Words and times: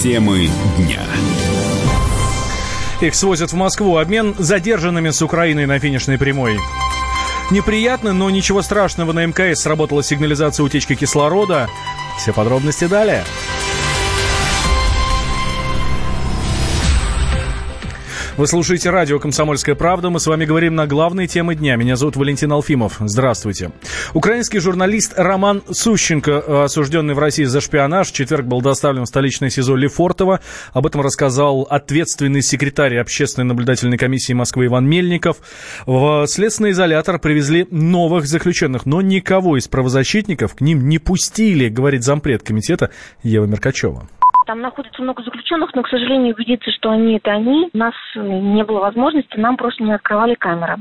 Темы 0.00 0.48
дня. 0.78 1.02
Их 3.02 3.14
свозят 3.14 3.52
в 3.52 3.54
Москву. 3.54 3.98
Обмен 3.98 4.34
задержанными 4.38 5.10
с 5.10 5.20
Украиной 5.20 5.66
на 5.66 5.78
финишной 5.78 6.16
прямой. 6.16 6.58
Неприятно, 7.50 8.14
но 8.14 8.30
ничего 8.30 8.62
страшного. 8.62 9.12
На 9.12 9.26
МКС 9.26 9.60
сработала 9.60 10.02
сигнализация 10.02 10.64
утечки 10.64 10.94
кислорода. 10.94 11.68
Все 12.16 12.32
подробности 12.32 12.86
далее. 12.86 13.24
Вы 18.40 18.46
слушаете 18.46 18.88
радио 18.88 19.18
«Комсомольская 19.18 19.74
правда». 19.74 20.08
Мы 20.08 20.18
с 20.18 20.26
вами 20.26 20.46
говорим 20.46 20.74
на 20.74 20.86
главные 20.86 21.26
темы 21.26 21.54
дня. 21.54 21.76
Меня 21.76 21.96
зовут 21.96 22.16
Валентин 22.16 22.50
Алфимов. 22.50 22.96
Здравствуйте. 23.00 23.70
Украинский 24.14 24.60
журналист 24.60 25.12
Роман 25.18 25.62
Сущенко, 25.70 26.64
осужденный 26.64 27.12
в 27.12 27.18
России 27.18 27.44
за 27.44 27.60
шпионаж, 27.60 28.08
в 28.08 28.14
четверг 28.14 28.46
был 28.46 28.62
доставлен 28.62 29.04
в 29.04 29.08
столичное 29.08 29.50
СИЗО 29.50 29.76
Лефортово. 29.76 30.40
Об 30.72 30.86
этом 30.86 31.02
рассказал 31.02 31.66
ответственный 31.68 32.40
секретарь 32.40 32.96
общественной 32.96 33.44
наблюдательной 33.44 33.98
комиссии 33.98 34.32
Москвы 34.32 34.68
Иван 34.68 34.88
Мельников. 34.88 35.36
В 35.84 36.26
следственный 36.26 36.70
изолятор 36.70 37.18
привезли 37.18 37.68
новых 37.70 38.26
заключенных, 38.26 38.86
но 38.86 39.02
никого 39.02 39.58
из 39.58 39.68
правозащитников 39.68 40.54
к 40.54 40.62
ним 40.62 40.88
не 40.88 40.98
пустили, 40.98 41.68
говорит 41.68 42.04
зампред 42.04 42.42
комитета 42.42 42.88
Ева 43.22 43.44
Меркачева. 43.44 44.08
Там 44.50 44.62
находится 44.62 45.00
много 45.00 45.22
заключенных, 45.22 45.72
но, 45.76 45.84
к 45.84 45.88
сожалению, 45.88 46.34
убедиться, 46.34 46.72
что 46.72 46.90
они 46.90 47.18
это 47.18 47.30
они, 47.30 47.70
у 47.72 47.78
нас 47.78 47.94
не 48.16 48.64
было 48.64 48.80
возможности, 48.80 49.36
нам 49.36 49.56
просто 49.56 49.84
не 49.84 49.92
открывали 49.92 50.34
камеры 50.34 50.78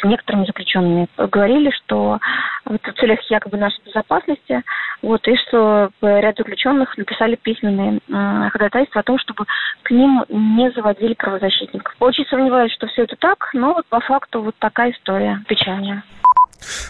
с 0.00 0.04
некоторыми 0.04 0.46
заключенными. 0.46 1.06
Говорили, 1.18 1.70
что 1.72 2.20
в 2.64 2.78
целях 2.98 3.20
якобы 3.28 3.58
нашей 3.58 3.84
безопасности, 3.84 4.62
вот, 5.02 5.28
и 5.28 5.36
что 5.36 5.90
ряд 6.00 6.38
заключенных 6.38 6.96
написали 6.96 7.36
письменные 7.36 7.98
э, 7.98 8.48
ходатайства 8.50 9.02
о 9.02 9.04
том, 9.04 9.18
чтобы 9.18 9.44
к 9.82 9.90
ним 9.90 10.24
не 10.30 10.70
заводили 10.70 11.12
правозащитников. 11.12 11.94
Очень 12.00 12.24
сомневаюсь, 12.24 12.72
что 12.72 12.86
все 12.86 13.02
это 13.02 13.16
так, 13.16 13.50
но 13.52 13.74
вот 13.74 13.84
по 13.88 14.00
факту 14.00 14.40
вот 14.40 14.54
такая 14.58 14.92
история 14.92 15.42
печальная. 15.46 16.02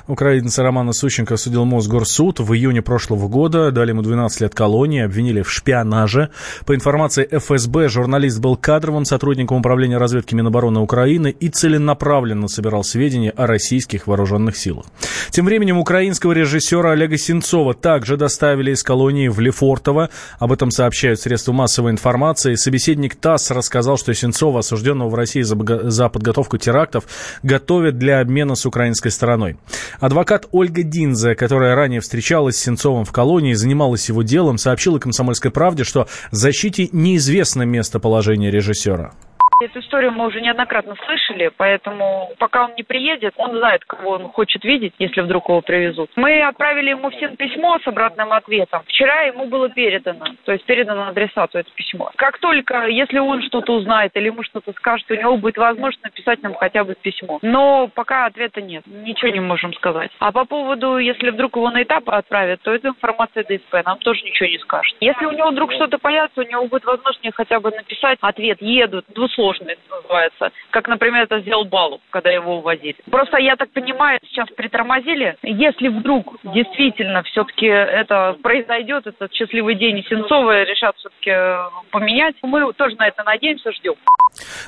Украинца 0.06 0.62
Романа 0.62 0.92
Сущенко 0.92 1.34
осудил 1.34 1.64
Мосгорсуд 1.64 2.40
в 2.40 2.52
июне 2.54 2.82
прошлого 2.82 3.28
года. 3.28 3.70
Дали 3.70 3.90
ему 3.90 4.02
12 4.02 4.40
лет 4.40 4.54
колонии, 4.54 5.02
обвинили 5.02 5.42
в 5.42 5.50
шпионаже. 5.50 6.30
По 6.64 6.74
информации 6.74 7.28
ФСБ, 7.30 7.88
журналист 7.88 8.40
был 8.40 8.56
кадровым 8.56 9.04
сотрудником 9.04 9.58
управления 9.58 9.98
разведки 9.98 10.34
Минобороны 10.34 10.80
Украины 10.80 11.34
и 11.38 11.48
целенаправленно 11.48 12.48
собирал 12.48 12.84
сведения 12.84 13.30
о 13.30 13.46
российских 13.46 14.06
вооруженных 14.06 14.56
силах. 14.56 14.86
Тем 15.30 15.44
временем 15.44 15.78
украинского 15.78 16.32
режиссера 16.32 16.92
Олега 16.92 17.18
Сенцова 17.18 17.74
также 17.74 18.16
доставили 18.16 18.72
из 18.72 18.82
колонии 18.82 19.28
в 19.28 19.40
Лефортово. 19.40 20.10
Об 20.38 20.52
этом 20.52 20.70
сообщают 20.70 21.20
средства 21.20 21.52
массовой 21.52 21.90
информации. 21.90 22.54
Собеседник 22.54 23.16
ТАСС 23.16 23.50
рассказал, 23.50 23.98
что 23.98 24.14
Сенцова, 24.14 24.60
осужденного 24.60 25.08
в 25.08 25.14
России 25.14 25.42
за, 25.42 25.56
за 25.90 26.08
подготовку 26.08 26.58
терактов, 26.58 27.04
готовят 27.42 27.98
для 27.98 28.20
обмена 28.20 28.54
с 28.54 28.66
украинской 28.66 29.10
стороной. 29.10 29.56
Адвокат 30.00 30.46
Ольга 30.52 30.82
Динзе, 30.82 31.34
которая 31.34 31.74
ранее 31.74 32.00
встречалась 32.00 32.56
с 32.56 32.62
Сенцовым 32.62 33.04
в 33.04 33.12
колонии 33.12 33.54
занималась 33.54 34.08
его 34.08 34.22
делом, 34.22 34.58
сообщила 34.58 34.98
«Комсомольской 34.98 35.50
правде», 35.50 35.84
что 35.84 36.08
защите 36.30 36.88
неизвестно 36.92 37.62
местоположение 37.62 38.50
режиссера. 38.50 39.12
Эту 39.58 39.80
историю 39.80 40.12
мы 40.12 40.26
уже 40.26 40.42
неоднократно 40.42 40.96
слышали, 41.06 41.50
поэтому 41.56 42.30
пока 42.38 42.66
он 42.66 42.74
не 42.76 42.82
приедет, 42.82 43.32
он 43.38 43.56
знает, 43.56 43.86
кого 43.86 44.10
он 44.10 44.28
хочет 44.28 44.62
видеть, 44.64 44.92
если 44.98 45.22
вдруг 45.22 45.48
его 45.48 45.62
привезут. 45.62 46.10
Мы 46.14 46.42
отправили 46.42 46.90
ему 46.90 47.08
всем 47.08 47.36
письмо 47.36 47.78
с 47.78 47.86
обратным 47.86 48.32
ответом. 48.32 48.82
Вчера 48.86 49.22
ему 49.22 49.46
было 49.46 49.70
передано, 49.70 50.26
то 50.44 50.52
есть 50.52 50.66
передано 50.66 51.08
адресату 51.08 51.56
это 51.56 51.70
письмо. 51.74 52.10
Как 52.16 52.38
только, 52.38 52.86
если 52.86 53.18
он 53.18 53.42
что-то 53.44 53.72
узнает 53.72 54.14
или 54.14 54.26
ему 54.26 54.42
что-то 54.42 54.72
скажет, 54.72 55.10
у 55.10 55.14
него 55.14 55.38
будет 55.38 55.56
возможность 55.56 56.04
написать 56.04 56.42
нам 56.42 56.52
хотя 56.54 56.84
бы 56.84 56.94
письмо. 56.94 57.38
Но 57.40 57.88
пока 57.88 58.26
ответа 58.26 58.60
нет, 58.60 58.82
ничего 58.86 59.30
не 59.30 59.40
можем 59.40 59.72
сказать. 59.72 60.10
А 60.18 60.32
по 60.32 60.44
поводу, 60.44 60.98
если 60.98 61.30
вдруг 61.30 61.56
его 61.56 61.70
на 61.70 61.82
этап 61.82 62.10
отправят, 62.10 62.60
то 62.60 62.74
это 62.74 62.88
информация 62.88 63.42
ДСП, 63.42 63.76
нам 63.86 63.98
тоже 64.00 64.22
ничего 64.22 64.50
не 64.50 64.58
скажет. 64.58 64.94
Если 65.00 65.24
у 65.24 65.32
него 65.32 65.50
вдруг 65.50 65.72
что-то 65.72 65.96
появится, 65.96 66.42
у 66.42 66.44
него 66.44 66.66
будет 66.66 66.84
возможность 66.84 67.34
хотя 67.34 67.58
бы 67.58 67.70
написать 67.70 68.18
ответ, 68.20 68.60
едут, 68.60 69.06
двусловно 69.14 69.45
сложный 69.46 69.78
называется. 69.90 70.52
Как, 70.70 70.88
например, 70.88 71.24
это 71.24 71.40
сделал 71.40 71.64
Балу, 71.64 72.00
когда 72.10 72.30
его 72.30 72.58
увозили. 72.58 72.96
Просто, 73.10 73.38
я 73.38 73.56
так 73.56 73.70
понимаю, 73.70 74.18
сейчас 74.24 74.48
притормозили. 74.50 75.36
Если 75.42 75.88
вдруг 75.88 76.36
действительно 76.42 77.22
все-таки 77.22 77.66
это 77.66 78.36
произойдет, 78.42 79.06
этот 79.06 79.32
счастливый 79.32 79.74
день, 79.76 79.98
и 79.98 80.02
Сенцова 80.04 80.62
решат 80.64 80.96
все-таки 80.96 81.30
э, 81.30 81.58
поменять, 81.90 82.34
мы 82.42 82.72
тоже 82.72 82.96
на 82.96 83.08
это 83.08 83.22
надеемся, 83.24 83.72
ждем. 83.72 83.94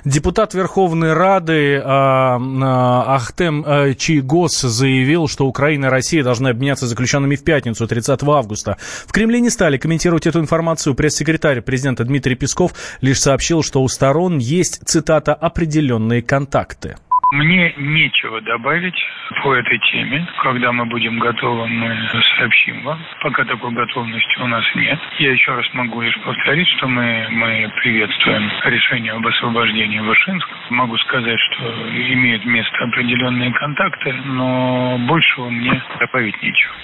Депутат 0.05 0.55
Верховной 0.55 1.13
Рады 1.13 1.75
э, 1.75 1.83
Ахтем 1.83 3.65
э, 3.67 3.95
Чигос 3.95 4.61
заявил, 4.61 5.29
что 5.29 5.47
Украина 5.47 5.87
и 5.87 5.89
Россия 5.89 6.23
должны 6.23 6.49
обменяться 6.49 6.87
заключенными 6.87 7.37
в 7.37 7.45
пятницу, 7.45 7.87
30 7.87 8.23
августа. 8.23 8.77
В 9.07 9.13
Кремле 9.13 9.41
не 9.41 9.51
стали 9.51 9.79
комментировать 9.79 10.27
эту 10.27 10.41
информацию. 10.41 10.95
Пресс-секретарь 10.95 11.61
президента 11.61 12.05
Дмитрий 12.05 12.35
Песков 12.35 12.73
лишь 13.01 13.21
сообщил, 13.21 13.63
что 13.63 13.83
у 13.83 13.89
сторон 13.89 14.39
есть, 14.39 14.81
цитата, 14.85 15.35
определенные 15.35 16.23
контакты. 16.23 16.97
Мне 17.31 17.75
нечего 17.77 18.41
добавить 18.41 18.99
по 19.43 19.55
этой 19.55 19.79
теме. 19.79 20.27
Когда 20.43 20.73
мы 20.73 20.87
будем 20.87 21.19
готовы, 21.19 21.67
мы 21.67 21.95
сообщим 22.39 22.83
вам. 22.83 22.99
Пока 23.21 23.45
такой 23.45 23.71
готовности 23.73 24.39
у 24.41 24.47
нас 24.47 24.65
нет. 24.75 24.99
Я 25.19 25.33
еще 25.33 25.55
раз 25.55 25.67
могу 25.75 26.01
лишь 26.01 26.19
повторить, 26.21 26.69
что 26.69 26.89
мы, 26.89 27.27
мы 27.31 27.71
приветствуем 27.83 28.51
решение 28.65 29.13
об 29.13 29.27
освобождении 29.27 30.01
Вышинска. 30.01 30.55
Могу 30.71 30.97
сказать, 30.99 31.39
что 31.39 31.65
имеют 31.91 32.47
место 32.47 32.85
определенные 32.85 33.53
контакты, 33.53 34.13
но 34.25 34.97
большего 35.07 35.51
мне 35.51 35.83
добавить 36.01 36.41
нечего. 36.43 36.75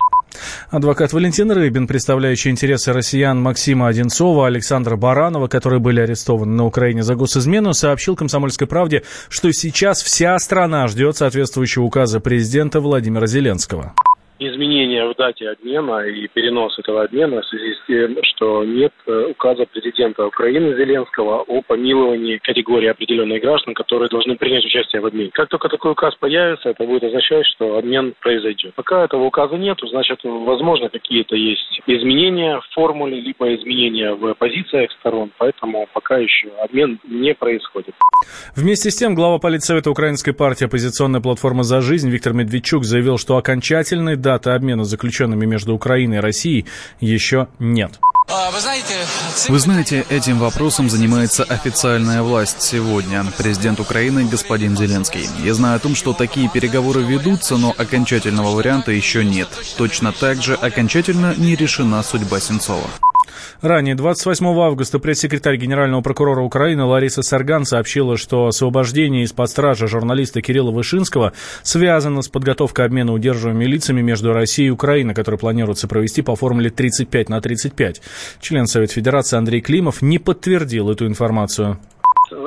Адвокат 0.70 1.12
Валентин 1.12 1.50
Рыбин, 1.50 1.86
представляющий 1.86 2.50
интересы 2.50 2.92
россиян 2.92 3.40
Максима 3.40 3.88
Одинцова, 3.88 4.46
Александра 4.46 4.96
Баранова, 4.96 5.48
которые 5.48 5.80
были 5.80 6.00
арестованы 6.00 6.52
на 6.52 6.64
Украине 6.64 7.02
за 7.02 7.14
госизмену, 7.14 7.74
сообщил 7.74 8.16
«Комсомольской 8.16 8.66
правде», 8.66 9.02
что 9.28 9.52
сейчас 9.52 10.02
вся 10.02 10.38
страна 10.38 10.88
ждет 10.88 11.16
соответствующего 11.16 11.84
указа 11.84 12.20
президента 12.20 12.80
Владимира 12.80 13.26
Зеленского 13.26 13.94
изменения 14.38 15.06
в 15.06 15.14
дате 15.16 15.50
обмена 15.50 16.06
и 16.06 16.26
перенос 16.28 16.78
этого 16.78 17.04
обмена 17.04 17.40
в 17.40 17.46
связи 17.46 17.74
с 17.74 17.86
тем, 17.86 18.16
что 18.22 18.64
нет 18.64 18.92
э, 19.06 19.26
указа 19.30 19.64
президента 19.66 20.26
Украины 20.26 20.76
Зеленского 20.76 21.42
о 21.42 21.62
помиловании 21.62 22.38
категории 22.38 22.88
определенных 22.88 23.40
граждан, 23.40 23.74
которые 23.74 24.08
должны 24.08 24.36
принять 24.36 24.64
участие 24.64 25.00
в 25.00 25.06
обмене. 25.06 25.30
Как 25.32 25.48
только 25.48 25.68
такой 25.68 25.92
указ 25.92 26.14
появится, 26.16 26.70
это 26.70 26.84
будет 26.84 27.04
означать, 27.04 27.46
что 27.46 27.78
обмен 27.78 28.14
произойдет. 28.20 28.74
Пока 28.74 29.04
этого 29.04 29.24
указа 29.24 29.56
нет, 29.56 29.78
значит, 29.88 30.20
возможно, 30.24 30.88
какие-то 30.88 31.36
есть 31.36 31.80
изменения 31.86 32.58
в 32.58 32.74
формуле, 32.74 33.20
либо 33.20 33.54
изменения 33.54 34.12
в 34.14 34.34
позициях 34.34 34.90
сторон, 35.00 35.30
поэтому 35.38 35.86
пока 35.92 36.18
еще 36.18 36.48
обмен 36.62 36.98
не 37.08 37.34
происходит. 37.34 37.94
Вместе 38.56 38.90
с 38.90 38.96
тем, 38.96 39.14
глава 39.14 39.38
политсовета 39.38 39.90
Украинской 39.90 40.32
партии 40.32 40.64
«Оппозиционная 40.64 41.20
платформа 41.20 41.62
за 41.62 41.80
жизнь» 41.80 42.10
Виктор 42.10 42.32
Медведчук 42.32 42.84
заявил, 42.84 43.18
что 43.18 43.36
окончательной 43.36 44.16
даты 44.34 44.50
обмена 44.50 44.84
заключенными 44.84 45.46
между 45.46 45.74
Украиной 45.74 46.16
и 46.16 46.20
Россией 46.20 46.66
еще 47.00 47.48
нет. 47.58 48.00
А, 48.28 48.50
вы 48.50 48.60
знаете, 48.60 48.94
Вы 49.48 49.58
знаете, 49.58 50.06
этим 50.08 50.38
вопросом 50.38 50.88
занимается 50.88 51.44
официальная 51.44 52.22
власть 52.22 52.62
сегодня. 52.62 53.24
Президент 53.36 53.80
Украины 53.80 54.24
господин 54.24 54.76
Зеленский. 54.76 55.28
Я 55.44 55.54
знаю 55.54 55.76
о 55.76 55.78
том, 55.78 55.94
что 55.94 56.14
такие 56.14 56.48
переговоры 56.48 57.02
ведутся, 57.02 57.58
но 57.58 57.74
окончательного 57.76 58.56
варианта 58.56 58.92
еще 58.92 59.24
нет. 59.24 59.48
Точно 59.76 60.12
так 60.12 60.42
же 60.42 60.54
окончательно 60.54 61.34
не 61.36 61.54
решена 61.54 62.02
судьба 62.02 62.40
Сенцова. 62.40 62.88
Ранее, 63.60 63.94
28 63.94 64.46
августа, 64.46 64.98
пресс-секретарь 64.98 65.56
Генерального 65.56 66.00
прокурора 66.02 66.42
Украины 66.42 66.84
Лариса 66.84 67.22
Сарган 67.22 67.64
сообщила, 67.64 68.16
что 68.16 68.46
освобождение 68.46 69.24
из-под 69.24 69.50
стражи 69.50 69.86
журналиста 69.86 70.42
Кирилла 70.42 70.70
Вышинского 70.70 71.32
связано 71.62 72.22
с 72.22 72.28
подготовкой 72.28 72.86
обмена 72.86 73.12
удерживаемыми 73.12 73.64
лицами 73.64 74.02
между 74.02 74.32
Россией 74.32 74.68
и 74.68 74.70
Украиной, 74.70 75.14
который 75.14 75.38
планируется 75.38 75.88
провести 75.88 76.22
по 76.22 76.36
формуле 76.36 76.70
35 76.70 77.28
на 77.28 77.40
35. 77.40 78.02
Член 78.40 78.66
Совета 78.66 78.94
Федерации 78.94 79.36
Андрей 79.36 79.60
Климов 79.60 80.02
не 80.02 80.18
подтвердил 80.18 80.90
эту 80.90 81.06
информацию. 81.06 81.78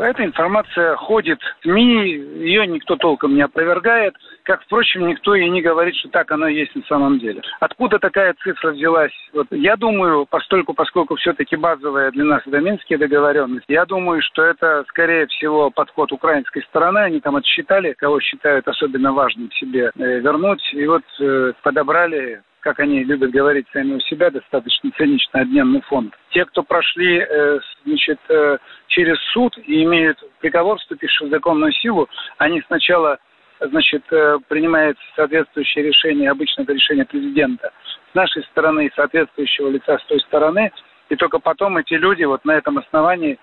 Эта 0.02 0.24
информация 0.24 0.96
ходит 0.96 1.40
в 1.42 1.64
СМИ, 1.64 2.12
ее 2.46 2.68
никто 2.68 2.96
толком 2.96 3.36
не 3.36 3.42
опровергает, 3.42 4.16
как, 4.44 4.64
впрочем, 4.64 5.08
никто 5.08 5.36
и 5.36 5.50
не 5.50 5.62
говорит, 5.62 5.96
что 5.96 6.10
так 6.10 6.32
оно 6.32 6.48
есть 6.48 6.74
на 6.76 6.82
самом 6.84 7.20
деле. 7.20 7.42
Откуда 7.60 8.00
такая 8.00 8.34
цифра 8.44 8.72
взялась? 8.72 9.12
Вот, 9.34 9.48
я 9.52 9.76
думаю, 9.76 10.26
постольку, 10.26 10.74
поскольку 10.74 11.16
все-таки 11.16 11.56
базовая 11.56 12.12
для 12.12 12.24
нас 12.24 12.42
это 12.46 12.60
Минские 12.60 12.98
договоренности, 12.98 13.72
я 13.72 13.86
думаю, 13.86 14.22
что 14.22 14.44
это, 14.44 14.86
скорее 14.88 15.28
всего, 15.28 15.70
подход 15.70 16.12
украинской 16.12 16.62
стороны. 16.64 17.00
Они 17.00 17.20
там 17.20 17.36
отсчитали, 17.36 17.94
кого 17.94 18.20
считают 18.20 18.68
особенно 18.68 19.12
важным 19.12 19.52
себе 19.52 19.92
э, 19.96 20.20
вернуть, 20.20 20.64
и 20.74 20.86
вот 20.88 21.04
э, 21.20 21.54
подобрали 21.62 22.42
как 22.68 22.82
они 22.82 23.02
любят 23.06 23.32
говорить 23.32 23.66
сами 23.72 23.94
у 23.94 24.00
себя, 24.02 24.30
достаточно 24.30 24.92
циничный 24.98 25.44
обменный 25.44 25.80
фонд. 25.84 26.14
Те, 26.32 26.44
кто 26.44 26.64
прошли 26.64 27.20
э, 27.20 27.60
значит, 27.86 28.20
э, 28.28 28.58
через 28.88 29.18
суд 29.32 29.58
и 29.58 29.84
имеют 29.84 30.22
приговор, 30.42 30.78
вступивший 30.78 31.28
в 31.28 31.30
законную 31.30 31.72
силу, 31.72 32.10
они 32.38 32.62
сначала 32.68 33.20
значит, 33.62 34.04
э, 34.12 34.40
принимает 34.50 34.98
соответствующее 35.16 35.86
решение, 35.86 36.30
обычно 36.30 36.64
это 36.64 36.74
решение 36.74 37.06
президента, 37.06 37.72
с 38.12 38.16
нашей 38.16 38.44
стороны 38.52 38.92
соответствующего 38.98 39.70
лица 39.70 39.98
с 39.98 40.04
той 40.04 40.20
стороны, 40.20 40.70
и 41.08 41.16
только 41.16 41.40
потом 41.40 41.78
эти 41.78 41.94
люди 41.94 42.26
вот 42.26 42.44
на 42.44 42.52
этом 42.52 42.80
основании 42.80 43.40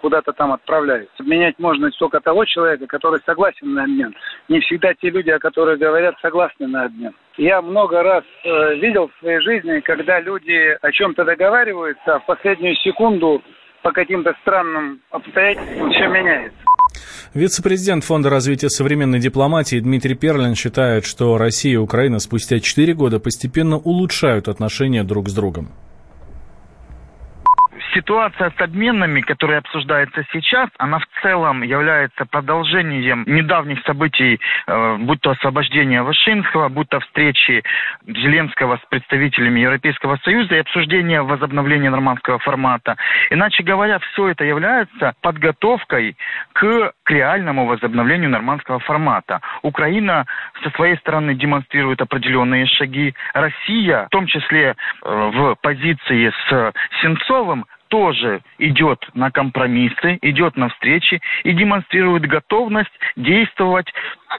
куда-то 0.00 0.32
там 0.32 0.52
отправляются. 0.52 1.14
Обменять 1.18 1.58
можно 1.58 1.90
только 1.90 2.20
того 2.20 2.44
человека, 2.44 2.86
который 2.86 3.20
согласен 3.26 3.74
на 3.74 3.84
обмен. 3.84 4.14
Не 4.48 4.60
всегда 4.60 4.94
те 4.94 5.10
люди, 5.10 5.30
о 5.30 5.38
которых 5.38 5.78
говорят, 5.78 6.14
согласны 6.22 6.66
на 6.66 6.84
обмен. 6.84 7.12
Я 7.36 7.62
много 7.62 8.02
раз 8.02 8.24
э, 8.44 8.74
видел 8.76 9.08
в 9.08 9.18
своей 9.20 9.40
жизни, 9.40 9.80
когда 9.80 10.20
люди 10.20 10.76
о 10.80 10.92
чем-то 10.92 11.24
договариваются, 11.24 12.16
а 12.16 12.18
в 12.20 12.26
последнюю 12.26 12.74
секунду 12.76 13.42
по 13.82 13.92
каким-то 13.92 14.34
странным 14.42 15.00
обстоятельствам 15.10 15.90
все 15.90 16.08
меняется. 16.08 16.58
Вице-президент 17.32 18.04
Фонда 18.04 18.28
развития 18.28 18.68
современной 18.68 19.20
дипломатии 19.20 19.78
Дмитрий 19.78 20.16
Перлин 20.16 20.54
считает, 20.54 21.04
что 21.04 21.38
Россия 21.38 21.74
и 21.74 21.76
Украина 21.76 22.18
спустя 22.18 22.58
4 22.58 22.92
года 22.94 23.20
постепенно 23.20 23.76
улучшают 23.76 24.48
отношения 24.48 25.04
друг 25.04 25.28
с 25.28 25.34
другом 25.34 25.68
ситуация 27.94 28.52
с 28.56 28.60
обменами, 28.60 29.20
которая 29.20 29.58
обсуждается 29.58 30.24
сейчас, 30.32 30.68
она 30.78 30.98
в 30.98 31.06
целом 31.22 31.62
является 31.62 32.24
продолжением 32.26 33.24
недавних 33.26 33.82
событий, 33.84 34.40
э, 34.66 34.96
будь 35.00 35.20
то 35.20 35.30
освобождение 35.30 36.02
Вашинского, 36.02 36.68
будь 36.68 36.88
то 36.88 37.00
встречи 37.00 37.62
Зеленского 38.06 38.76
с 38.76 38.88
представителями 38.88 39.60
Европейского 39.60 40.18
Союза 40.24 40.56
и 40.56 40.58
обсуждение 40.58 41.22
возобновления 41.22 41.90
нормандского 41.90 42.38
формата. 42.38 42.96
Иначе 43.30 43.62
говоря, 43.62 43.98
все 43.98 44.28
это 44.28 44.44
является 44.44 45.14
подготовкой 45.20 46.16
к, 46.52 46.92
к 47.02 47.10
реальному 47.10 47.66
возобновлению 47.66 48.30
нормандского 48.30 48.78
формата. 48.80 49.40
Украина 49.62 50.26
со 50.62 50.70
своей 50.70 50.96
стороны 50.96 51.34
демонстрирует 51.34 52.00
определенные 52.00 52.66
шаги. 52.66 53.14
Россия, 53.34 54.06
в 54.06 54.10
том 54.10 54.26
числе 54.26 54.74
э, 55.04 55.30
в 55.34 55.56
позиции 55.60 56.32
с 56.48 56.72
Сенцовым, 57.02 57.66
тоже 57.90 58.40
идет 58.58 59.06
на 59.14 59.30
компромиссы, 59.30 60.18
идет 60.22 60.56
на 60.56 60.68
встречи 60.70 61.20
и 61.44 61.52
демонстрирует 61.52 62.26
готовность 62.26 62.90
действовать 63.16 63.92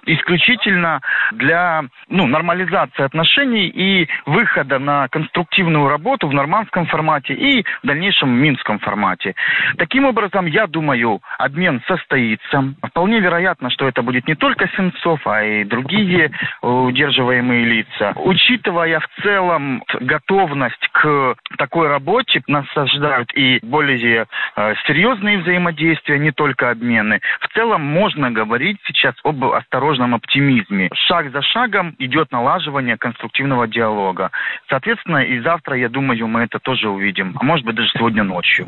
исключительно 0.06 1.01
для 1.33 1.83
ну, 2.07 2.25
нормализации 2.25 3.03
отношений 3.03 3.68
и 3.68 4.07
выхода 4.25 4.80
на 4.80 5.07
конструктивную 5.09 5.88
работу 5.88 6.27
в 6.27 6.33
нормандском 6.33 6.86
формате 6.88 7.33
и 7.33 7.63
в 7.83 7.88
дальнейшем 7.88 8.30
в 8.30 8.39
минском 8.39 8.80
формате. 8.80 9.36
Таким 9.77 10.06
образом, 10.06 10.45
я 10.45 10.68
думаю, 10.68 11.21
обмен 11.38 11.81
состоится. 11.88 12.74
Вполне 12.88 13.19
вероятно, 13.19 13.69
что 13.69 13.88
это 13.88 14.01
будет 14.01 14.27
не 14.27 14.36
только 14.36 14.69
Сенцов, 14.75 15.19
а 15.25 15.44
и 15.44 15.63
другие 15.65 16.31
удерживаемые 16.62 17.65
лица. 17.65 18.13
Учитывая 18.15 19.00
в 19.00 19.21
целом 19.21 19.83
готовность 20.00 20.88
к 20.92 21.36
такой 21.57 21.88
работе, 21.88 22.42
нас 22.48 22.65
ожидают 22.75 23.30
более 23.61 24.27
э, 24.55 24.73
серьезные 24.88 25.39
взаимодействия, 25.39 26.19
не 26.19 26.31
только 26.31 26.69
обмены. 26.69 27.21
В 27.41 27.53
целом 27.53 27.81
можно 27.81 28.31
говорить 28.31 28.77
сейчас 28.85 29.15
об 29.23 29.43
осторожном 29.43 30.15
оптимизме. 30.15 30.89
Шаг 31.07 31.31
за 31.31 31.41
шагом 31.41 31.95
идет 31.99 32.31
налаживание 32.31 32.97
конструктивного 32.97 33.67
диалога. 33.67 34.31
Соответственно, 34.69 35.23
и 35.23 35.39
завтра, 35.39 35.77
я 35.77 35.89
думаю, 35.89 36.27
мы 36.27 36.41
это 36.41 36.59
тоже 36.59 36.89
увидим. 36.89 37.35
А 37.39 37.43
может 37.43 37.65
быть, 37.65 37.75
даже 37.75 37.89
сегодня 37.89 38.23
ночью. 38.23 38.67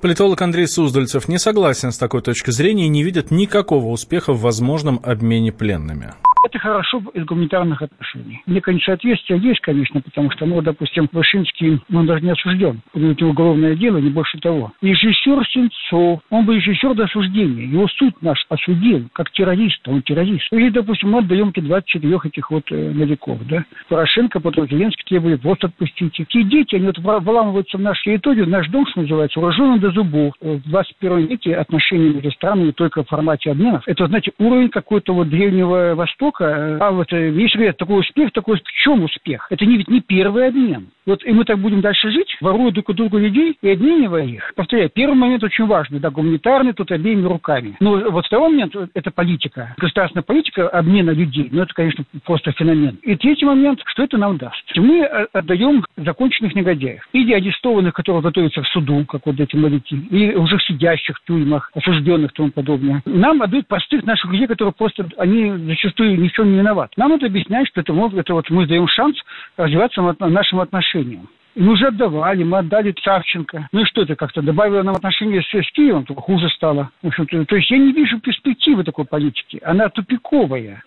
Политолог 0.00 0.40
Андрей 0.42 0.66
Суздальцев 0.66 1.28
не 1.28 1.38
согласен 1.38 1.90
с 1.90 1.98
такой 1.98 2.22
точкой 2.22 2.52
зрения 2.52 2.86
и 2.86 2.88
не 2.88 3.02
видит 3.02 3.30
никакого 3.30 3.86
успеха 3.86 4.32
в 4.32 4.40
возможном 4.40 5.00
обмене 5.04 5.52
пленными. 5.52 6.12
Это 6.44 6.58
хорошо 6.58 7.02
из 7.14 7.24
гуманитарных 7.24 7.80
отношений. 7.80 8.42
Мне, 8.44 8.60
конечно, 8.60 8.92
ответствие 8.92 9.40
есть, 9.40 9.60
конечно, 9.60 10.02
потому 10.02 10.30
что, 10.30 10.44
ну, 10.44 10.60
допустим, 10.60 11.08
Вышинский, 11.10 11.80
ну, 11.88 12.00
он 12.00 12.06
даже 12.06 12.22
не 12.22 12.32
осужден. 12.32 12.82
У 12.92 12.98
него 12.98 13.30
уголовное 13.30 13.74
дело, 13.74 13.96
не 13.96 14.10
больше 14.10 14.38
того. 14.38 14.72
Режиссер 14.82 15.46
Сенцов, 15.48 16.20
он 16.28 16.44
был 16.44 16.54
режиссер 16.54 16.94
до 16.94 17.04
осуждения. 17.04 17.64
Его 17.64 17.88
суд 17.88 18.20
наш 18.20 18.44
осудил, 18.50 19.08
как 19.14 19.30
террориста, 19.30 19.90
он 19.90 20.02
террорист. 20.02 20.46
Или, 20.52 20.68
допустим, 20.68 21.12
мы 21.12 21.20
отдаем 21.20 21.50
24 21.54 22.18
этих 22.24 22.50
вот 22.50 22.64
э, 22.70 22.90
новиков, 22.92 23.38
да. 23.46 23.64
Порошенко, 23.88 24.40
потом 24.40 24.68
Зеленский 24.68 25.04
требует, 25.06 25.42
вот 25.42 25.64
отпустите. 25.64 26.26
Те 26.28 26.42
дети, 26.42 26.74
они 26.74 26.86
вот 26.86 26.98
вламываются 26.98 27.78
в 27.78 27.80
нашу 27.80 28.02
территорию, 28.04 28.48
наш 28.48 28.68
дом, 28.68 28.86
что 28.86 29.00
называется, 29.00 29.40
вооруженный 29.40 29.78
до 29.78 29.90
зубов. 29.90 30.34
В 30.40 30.60
21 30.68 31.26
веке 31.26 31.56
отношения 31.56 32.10
между 32.10 32.30
странами 32.32 32.72
только 32.72 33.02
в 33.02 33.08
формате 33.08 33.50
обменов. 33.50 33.82
Это, 33.86 34.06
знаете, 34.06 34.32
уровень 34.38 34.68
какой-то 34.68 35.14
вот 35.14 35.28
Древнего 35.28 35.94
Востока, 35.94 36.33
Востока, 36.34 36.78
а 36.80 36.90
вот 36.90 37.12
э, 37.12 37.30
если 37.30 37.58
говорят, 37.58 37.76
такой 37.76 38.00
успех, 38.00 38.32
такой 38.32 38.58
в 38.58 38.62
чем 38.82 39.04
успех? 39.04 39.46
Это 39.50 39.64
не, 39.64 39.76
ведь 39.76 39.88
не 39.88 40.00
первый 40.00 40.48
обмен. 40.48 40.88
Вот 41.06 41.24
и 41.24 41.32
мы 41.32 41.44
так 41.44 41.58
будем 41.58 41.80
дальше 41.80 42.10
жить, 42.10 42.36
воруя 42.40 42.70
друг 42.70 42.88
у 42.88 42.92
друга 42.94 43.18
людей 43.18 43.56
и 43.60 43.70
обменивая 43.70 44.24
их. 44.24 44.52
Повторяю, 44.56 44.90
первый 44.90 45.14
момент 45.14 45.44
очень 45.44 45.66
важный, 45.66 46.00
да, 46.00 46.10
гуманитарный, 46.10 46.72
тут 46.72 46.90
обеими 46.92 47.26
руками. 47.26 47.76
Но 47.80 48.10
вот 48.10 48.26
второй 48.26 48.50
момент– 48.50 48.74
это 48.94 49.10
политика, 49.10 49.74
государственная 49.76 50.22
политика 50.22 50.68
обмена 50.68 51.10
людей. 51.10 51.48
Ну, 51.50 51.62
это, 51.62 51.74
конечно, 51.74 52.04
просто 52.24 52.52
феномен. 52.52 52.98
И 53.02 53.16
третий 53.16 53.44
момент, 53.44 53.80
что 53.84 54.04
это 54.04 54.16
нам 54.16 54.38
даст? 54.38 54.62
Мы 54.76 55.00
э, 55.00 55.26
отдаем 55.32 55.84
законченных 55.96 56.54
негодяев. 56.54 57.06
Или 57.12 57.34
арестованных, 57.34 57.92
которые 57.92 58.22
готовятся 58.22 58.62
к 58.62 58.66
суду, 58.68 59.04
как 59.04 59.26
вот 59.26 59.38
эти 59.38 59.56
моряки, 59.56 59.96
или 60.10 60.34
уже 60.34 60.58
сидящих 60.60 61.18
в 61.18 61.26
тюрьмах, 61.26 61.70
осужденных 61.74 62.32
и 62.32 62.34
тому 62.34 62.50
подобное. 62.50 63.02
Нам 63.04 63.42
отдают 63.42 63.68
простых 63.68 64.04
наших 64.04 64.32
людей, 64.32 64.46
которые 64.46 64.72
просто, 64.72 65.06
они 65.18 65.52
зачастую 65.66 66.14
ни 66.24 66.28
в 66.28 66.32
чем 66.32 66.50
не 66.50 66.58
виноваты. 66.58 66.94
Нам 66.96 67.10
надо 67.10 67.26
объяснять, 67.26 67.68
что 67.68 67.80
это, 67.80 67.92
это 68.16 68.34
вот 68.34 68.50
мы 68.50 68.66
даем 68.66 68.88
шанс 68.88 69.16
развиваться 69.56 70.00
нашим 70.20 70.60
отношениям. 70.60 71.28
И 71.54 71.62
мы 71.62 71.74
уже 71.74 71.86
отдавали, 71.86 72.42
мы 72.42 72.58
отдали 72.58 72.94
Савченко. 73.00 73.68
Ну 73.70 73.80
и 73.82 73.84
что 73.84 74.02
это 74.02 74.16
как-то 74.16 74.42
добавило 74.42 74.82
нам 74.82 74.96
отношения 74.96 75.40
с, 75.40 75.46
с 75.46 75.72
Киевом, 75.72 76.04
только 76.04 76.20
хуже 76.22 76.48
стало. 76.48 76.90
В 77.02 77.06
общем-то, 77.06 77.44
то 77.44 77.56
есть 77.56 77.70
я 77.70 77.78
не 77.78 77.92
вижу 77.92 78.18
перспективы 78.18 78.82
такой 78.82 79.04
политики. 79.04 79.60
Она 79.64 79.88
тупиковая. 79.88 80.82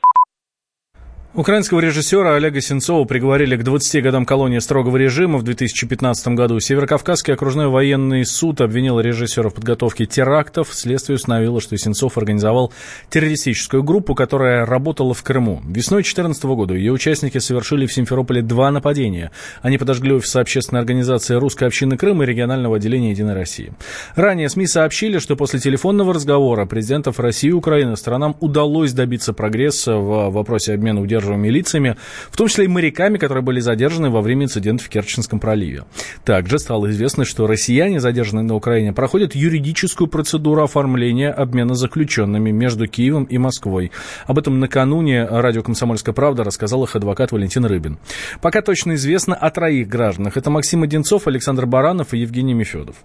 Украинского 1.37 1.81
режиссера 1.81 2.33
Олега 2.33 2.59
Сенцова 2.61 3.05
приговорили 3.05 3.55
к 3.57 3.63
20 3.63 4.01
годам 4.01 4.25
колонии 4.25 4.57
строгого 4.57 4.97
режима 4.97 5.37
в 5.37 5.43
2015 5.43 6.29
году. 6.29 6.59
Северокавказский 6.59 7.31
окружной 7.31 7.67
военный 7.67 8.25
суд 8.25 8.59
обвинил 8.59 8.99
режиссера 8.99 9.49
в 9.49 9.53
подготовке 9.53 10.07
терактов. 10.07 10.69
Следствие 10.71 11.17
установило, 11.17 11.61
что 11.61 11.77
Сенцов 11.77 12.17
организовал 12.17 12.73
террористическую 13.11 13.83
группу, 13.83 14.15
которая 14.15 14.65
работала 14.65 15.13
в 15.13 15.21
Крыму. 15.21 15.61
Весной 15.63 16.01
2014 16.01 16.43
года 16.45 16.73
ее 16.73 16.91
участники 16.91 17.37
совершили 17.37 17.85
в 17.85 17.93
Симферополе 17.93 18.41
два 18.41 18.71
нападения. 18.71 19.29
Они 19.61 19.77
подожгли 19.77 20.13
офис 20.13 20.35
общественной 20.37 20.79
организации 20.79 21.35
«Русской 21.35 21.65
общины 21.65 21.97
Крыма» 21.97 22.23
и 22.23 22.27
регионального 22.27 22.77
отделения 22.77 23.11
«Единой 23.11 23.35
России». 23.35 23.73
Ранее 24.15 24.49
СМИ 24.49 24.65
сообщили, 24.65 25.19
что 25.19 25.35
после 25.35 25.59
телефонного 25.59 26.15
разговора 26.15 26.65
президентов 26.65 27.19
России 27.19 27.49
и 27.49 27.53
Украины 27.53 27.95
сторонам 27.95 28.35
удалось 28.39 28.93
добиться 28.93 29.33
прогресса 29.33 29.97
в 29.97 30.31
вопросе 30.31 30.73
обмена 30.73 30.99
удерживания 30.99 31.26
задерживаемыми 31.27 31.49
лицами, 31.49 31.95
в 32.31 32.37
том 32.37 32.47
числе 32.47 32.65
и 32.65 32.67
моряками, 32.67 33.17
которые 33.17 33.43
были 33.43 33.59
задержаны 33.59 34.09
во 34.09 34.21
время 34.21 34.45
инцидента 34.45 34.83
в 34.83 34.89
Керченском 34.89 35.39
проливе. 35.39 35.83
Также 36.23 36.59
стало 36.59 36.89
известно, 36.89 37.25
что 37.25 37.47
россияне, 37.47 37.99
задержанные 37.99 38.43
на 38.43 38.55
Украине, 38.55 38.93
проходят 38.93 39.35
юридическую 39.35 40.07
процедуру 40.07 40.63
оформления 40.63 41.29
обмена 41.29 41.75
заключенными 41.75 42.51
между 42.51 42.87
Киевом 42.87 43.25
и 43.25 43.37
Москвой. 43.37 43.91
Об 44.25 44.39
этом 44.39 44.59
накануне 44.59 45.25
радио 45.25 45.61
«Комсомольская 45.61 46.13
правда» 46.13 46.43
рассказал 46.43 46.83
их 46.83 46.95
адвокат 46.95 47.31
Валентин 47.31 47.65
Рыбин. 47.65 47.97
Пока 48.41 48.61
точно 48.61 48.95
известно 48.95 49.35
о 49.35 49.49
троих 49.49 49.87
гражданах. 49.87 50.37
Это 50.37 50.49
Максим 50.49 50.83
Одинцов, 50.83 51.27
Александр 51.27 51.65
Баранов 51.65 52.13
и 52.13 52.19
Евгений 52.19 52.53
Мефедов. 52.53 52.95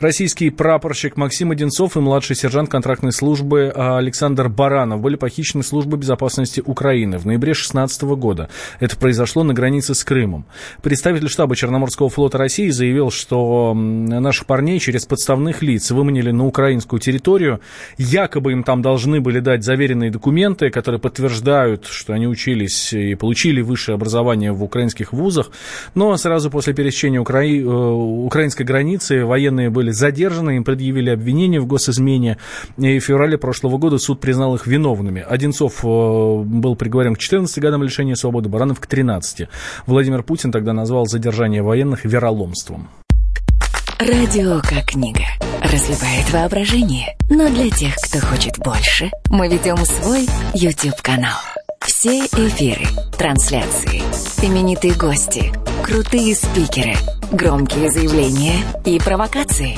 Российский 0.00 0.50
прапорщик 0.50 1.16
Максим 1.16 1.50
Одинцов 1.50 1.96
и 1.96 2.00
младший 2.00 2.36
сержант 2.36 2.70
контрактной 2.70 3.12
службы 3.12 3.72
Александр 3.74 4.48
Баранов 4.48 5.00
были 5.00 5.16
похищены 5.16 5.62
службой 5.62 5.98
безопасности 5.98 6.62
Украины 6.64 7.18
в 7.18 7.26
ноябре 7.26 7.53
2016 7.54 8.02
года. 8.02 8.48
Это 8.80 8.96
произошло 8.96 9.44
на 9.44 9.54
границе 9.54 9.94
с 9.94 10.04
Крымом. 10.04 10.44
Представитель 10.82 11.28
штаба 11.28 11.56
Черноморского 11.56 12.08
флота 12.08 12.38
России 12.38 12.68
заявил, 12.70 13.10
что 13.10 13.74
наших 13.74 14.46
парней 14.46 14.78
через 14.78 15.06
подставных 15.06 15.62
лиц 15.62 15.90
выманили 15.90 16.30
на 16.30 16.46
украинскую 16.46 17.00
территорию. 17.00 17.60
Якобы 17.98 18.52
им 18.52 18.64
там 18.64 18.82
должны 18.82 19.20
были 19.20 19.40
дать 19.40 19.64
заверенные 19.64 20.10
документы, 20.10 20.70
которые 20.70 21.00
подтверждают, 21.00 21.86
что 21.86 22.12
они 22.12 22.26
учились 22.26 22.92
и 22.92 23.14
получили 23.14 23.60
высшее 23.60 23.94
образование 23.94 24.52
в 24.52 24.62
украинских 24.62 25.12
вузах. 25.12 25.50
Но 25.94 26.16
сразу 26.16 26.50
после 26.50 26.74
пересечения 26.74 27.20
Укра... 27.20 27.44
Э, 27.44 27.64
украинской 27.64 28.64
границы 28.64 29.24
военные 29.24 29.70
были 29.70 29.90
задержаны, 29.90 30.56
им 30.56 30.64
предъявили 30.64 31.10
обвинение 31.10 31.60
в 31.60 31.66
госизмене. 31.66 32.38
И 32.78 32.98
в 32.98 33.04
феврале 33.04 33.38
прошлого 33.38 33.78
года 33.78 33.98
суд 33.98 34.20
признал 34.20 34.54
их 34.54 34.66
виновными. 34.66 35.24
Одинцов 35.26 35.84
э, 35.84 35.86
был 35.86 36.76
приговорен 36.76 37.14
к 37.14 37.18
14 37.18 37.43
14 37.44 37.62
годам 37.62 37.82
лишения 37.82 38.14
свободы, 38.14 38.48
Баранов 38.48 38.80
к 38.80 38.86
13. 38.86 39.48
Владимир 39.86 40.22
Путин 40.22 40.50
тогда 40.50 40.72
назвал 40.72 41.06
задержание 41.06 41.62
военных 41.62 42.04
вероломством. 42.04 42.88
Радио 43.98 44.60
как 44.62 44.86
книга. 44.86 45.24
Разливает 45.62 46.32
воображение. 46.32 47.16
Но 47.30 47.48
для 47.48 47.70
тех, 47.70 47.94
кто 47.96 48.18
хочет 48.26 48.58
больше, 48.58 49.10
мы 49.28 49.48
ведем 49.48 49.76
свой 49.84 50.26
YouTube-канал. 50.54 51.38
Все 51.80 52.20
эфиры, 52.20 52.86
трансляции, 53.18 54.00
именитые 54.42 54.94
гости, 54.94 55.52
крутые 55.82 56.34
спикеры, 56.34 56.94
громкие 57.30 57.90
заявления 57.90 58.56
и 58.86 58.98
провокации. 58.98 59.76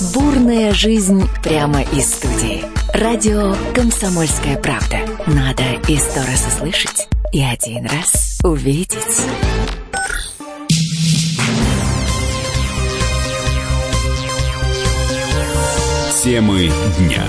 Бурная 0.00 0.72
жизнь 0.72 1.28
прямо 1.42 1.82
из 1.82 2.14
студии. 2.14 2.64
Радио 2.94 3.54
«Комсомольская 3.74 4.56
правда». 4.56 4.96
Надо 5.26 5.62
и 5.88 5.96
сто 5.98 6.20
раз 6.20 6.46
услышать, 6.46 7.06
и 7.32 7.42
один 7.42 7.84
раз 7.84 8.38
увидеть. 8.42 8.96
Темы 16.24 16.70
дня. 16.98 17.26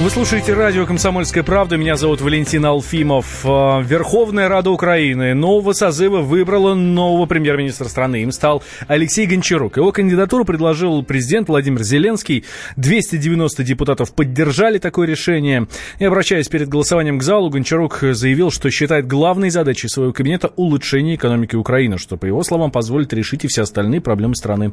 Вы 0.00 0.10
слушаете 0.10 0.54
радио 0.54 0.86
«Комсомольская 0.86 1.44
правда». 1.44 1.76
Меня 1.76 1.94
зовут 1.94 2.20
Валентин 2.20 2.66
Алфимов. 2.66 3.42
А, 3.44 3.80
Верховная 3.80 4.48
Рада 4.48 4.70
Украины 4.72 5.34
нового 5.34 5.72
созыва 5.72 6.20
выбрала 6.20 6.74
нового 6.74 7.26
премьер-министра 7.26 7.84
страны. 7.84 8.22
Им 8.22 8.32
стал 8.32 8.64
Алексей 8.88 9.24
Гончарук. 9.24 9.76
Его 9.76 9.92
кандидатуру 9.92 10.44
предложил 10.44 11.04
президент 11.04 11.48
Владимир 11.48 11.84
Зеленский. 11.84 12.44
290 12.76 13.62
депутатов 13.62 14.12
поддержали 14.12 14.78
такое 14.78 15.06
решение. 15.06 15.68
И, 16.00 16.04
обращаясь 16.04 16.48
перед 16.48 16.68
голосованием 16.68 17.20
к 17.20 17.22
залу, 17.22 17.48
Гончарук 17.48 18.00
заявил, 18.02 18.50
что 18.50 18.70
считает 18.70 19.06
главной 19.06 19.50
задачей 19.50 19.86
своего 19.86 20.12
кабинета 20.12 20.50
улучшение 20.56 21.14
экономики 21.14 21.54
Украины, 21.54 21.98
что, 21.98 22.16
по 22.16 22.26
его 22.26 22.42
словам, 22.42 22.72
позволит 22.72 23.12
решить 23.12 23.44
и 23.44 23.48
все 23.48 23.62
остальные 23.62 24.00
проблемы 24.00 24.34
страны. 24.34 24.72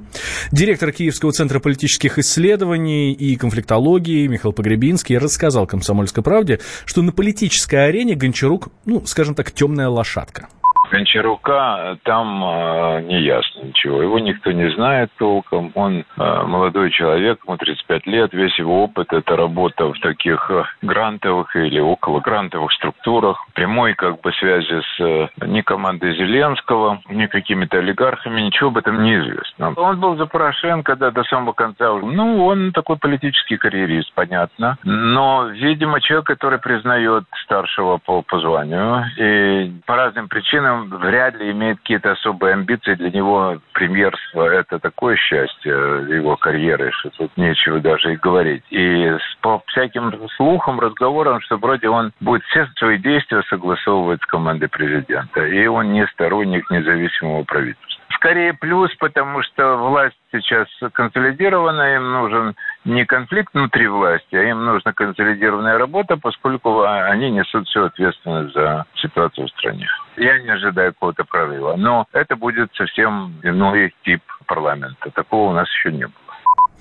Директор 0.52 0.92
Киевского 0.92 1.32
центра 1.32 1.60
политических 1.60 2.18
исследований 2.18 3.14
и 3.14 3.36
конфликтологии 3.36 4.26
Михаил 4.26 4.52
Погребинский 4.52 5.11
Зеленский 5.12 5.18
рассказал 5.18 5.68
«Комсомольской 5.68 6.24
правде», 6.24 6.60
что 6.86 7.02
на 7.02 7.12
политической 7.12 7.88
арене 7.88 8.16
Гончарук, 8.16 8.70
ну, 8.86 9.06
скажем 9.06 9.36
так, 9.36 9.52
темная 9.52 9.90
лошадка. 9.90 10.48
Гончарука 10.92 11.98
там 12.04 12.44
э, 12.44 13.02
не 13.04 13.22
ясно 13.22 13.62
ничего. 13.62 14.02
Его 14.02 14.20
никто 14.20 14.52
не 14.52 14.70
знает 14.72 15.10
толком. 15.18 15.72
Он 15.76 16.00
э, 16.00 16.44
молодой 16.46 16.92
человек, 16.92 17.40
ему 17.48 17.56
35 17.56 18.08
лет. 18.08 18.34
Весь 18.34 18.58
его 18.60 18.84
опыт– 18.84 19.08
это 19.14 19.38
работа 19.38 19.86
в 19.86 20.00
таких 20.00 20.52
э, 20.52 20.64
грантовых 20.82 21.56
или 21.56 21.80
около 21.80 22.20
грантовых 22.20 22.74
структурах. 22.74 23.38
Прямой 23.54 23.94
как 23.94 24.20
бы 24.20 24.34
связи 24.34 24.82
с 24.82 25.00
э, 25.00 25.28
ни 25.46 25.62
командой 25.62 26.14
Зеленского, 26.16 27.02
ни 27.10 27.26
какими-то 27.28 27.78
олигархами. 27.78 28.42
Ничего 28.42 28.70
об 28.70 28.78
этом 28.78 29.02
не 29.02 29.16
известно. 29.16 29.74
Он 29.78 29.98
был 29.98 30.18
за 30.18 30.26
Порошенко 30.26 30.98
да, 30.98 31.12
до 31.12 31.24
самого 31.24 31.54
конца. 31.54 31.94
Ну, 31.94 32.46
он 32.46 32.74
такой 32.74 32.98
политический 32.98 33.56
карьерист, 33.56 34.12
понятно. 34.14 34.78
Но, 34.84 35.48
видимо, 35.48 36.02
человек, 36.02 36.28
который 36.28 36.60
признает 36.60 37.24
старшего 37.46 37.98
по, 37.98 38.22
по 38.24 38.40
званию. 38.40 39.06
И 39.18 39.72
по 39.86 39.96
разным 39.96 40.28
причинам 40.28 40.81
вряд 40.82 41.36
ли 41.36 41.52
имеет 41.52 41.80
какие-то 41.80 42.12
особые 42.12 42.54
амбиции. 42.54 42.96
Для 42.96 43.12
него 43.12 43.58
премьерство– 43.74 44.44
это 44.52 44.80
такое 44.80 45.16
счастье 45.16 45.72
его 45.72 46.36
карьеры, 46.38 46.92
что 46.92 47.10
тут 47.12 47.38
нечего 47.38 47.80
даже 47.80 48.14
и 48.14 48.18
говорить. 48.18 48.64
И 48.70 49.12
по 49.42 49.62
всяким 49.68 50.12
слухам, 50.38 50.80
разговорам, 50.80 51.42
что 51.42 51.58
вроде 51.58 51.90
он 51.90 52.12
будет 52.20 52.44
все 52.44 52.68
свои 52.78 52.98
действия 52.98 53.44
согласовывать 53.50 54.22
с 54.22 54.26
командой 54.26 54.68
президента. 54.68 55.46
И 55.46 55.66
он 55.68 55.94
не 55.94 56.06
сторонник 56.08 56.70
независимого 56.70 57.44
правительства 57.44 58.01
скорее 58.22 58.54
плюс, 58.54 58.94
потому 59.00 59.42
что 59.42 59.78
власть 59.78 60.16
сейчас 60.32 60.68
консолидирована, 60.94 61.96
им 61.96 62.12
нужен 62.12 62.56
не 62.86 63.04
конфликт 63.04 63.52
внутри 63.54 63.88
власти, 63.88 64.36
а 64.36 64.44
им 64.44 64.64
нужна 64.64 64.94
консолидированная 64.94 65.80
работа, 65.80 66.18
поскольку 66.18 66.84
они 66.84 67.32
несут 67.32 67.68
всю 67.68 67.86
ответственность 67.86 68.54
за 68.54 68.86
ситуацию 68.96 69.48
в 69.48 69.50
стране. 69.50 69.88
Я 70.18 70.40
не 70.40 70.50
ожидаю 70.50 70.94
какого-то 70.94 71.24
прорыва, 71.24 71.76
но 71.78 72.06
это 72.14 72.36
будет 72.36 72.70
совсем 72.76 73.34
иной 73.42 73.94
тип 74.04 74.22
парламента. 74.46 75.10
Такого 75.12 75.50
у 75.50 75.54
нас 75.54 75.68
еще 75.70 75.92
не 75.92 76.06
было. 76.06 76.21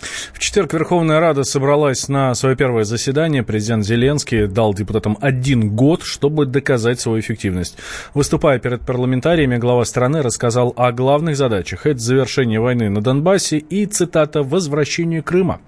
В 0.00 0.38
четверг 0.38 0.72
Верховная 0.72 1.20
Рада 1.20 1.44
собралась 1.44 2.08
на 2.08 2.34
свое 2.34 2.56
первое 2.56 2.84
заседание. 2.84 3.42
Президент 3.42 3.84
Зеленский 3.84 4.46
дал 4.46 4.74
депутатам 4.74 5.18
один 5.20 5.70
год, 5.70 6.02
чтобы 6.02 6.46
доказать 6.46 7.00
свою 7.00 7.20
эффективность. 7.20 7.76
Выступая 8.14 8.58
перед 8.58 8.82
парламентариями, 8.82 9.56
глава 9.56 9.84
страны 9.84 10.22
рассказал 10.22 10.72
о 10.76 10.92
главных 10.92 11.36
задачах. 11.36 11.86
Это 11.86 11.98
завершение 11.98 12.60
войны 12.60 12.88
на 12.88 13.00
Донбассе 13.00 13.58
и, 13.58 13.86
цитата, 13.86 14.42
«возвращение 14.42 15.22
Крыма». 15.22 15.60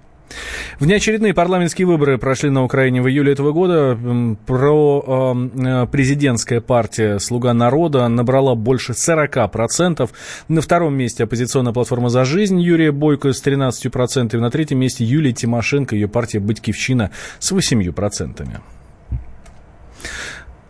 Внеочередные 0.79 1.33
парламентские 1.33 1.87
выборы 1.87 2.17
прошли 2.17 2.49
на 2.49 2.63
Украине 2.63 3.01
в 3.01 3.07
июле 3.07 3.33
этого 3.33 3.51
года. 3.51 3.97
Про 4.45 5.33
э, 5.55 5.87
президентская 5.91 6.61
партия 6.61 7.19
«Слуга 7.19 7.53
народа» 7.53 8.07
набрала 8.07 8.55
больше 8.55 8.93
40%. 8.93 10.09
На 10.47 10.61
втором 10.61 10.95
месте 10.95 11.23
оппозиционная 11.23 11.73
платформа 11.73 12.09
«За 12.09 12.25
жизнь» 12.25 12.59
Юрия 12.59 12.91
Бойко 12.91 13.31
с 13.31 13.43
13%. 13.45 14.37
На 14.37 14.49
третьем 14.49 14.79
месте 14.79 15.05
Юлия 15.05 15.33
Тимошенко, 15.33 15.95
ее 15.95 16.07
партия 16.07 16.39
«Батькивщина» 16.39 17.11
с 17.39 17.51
8%. 17.51 18.61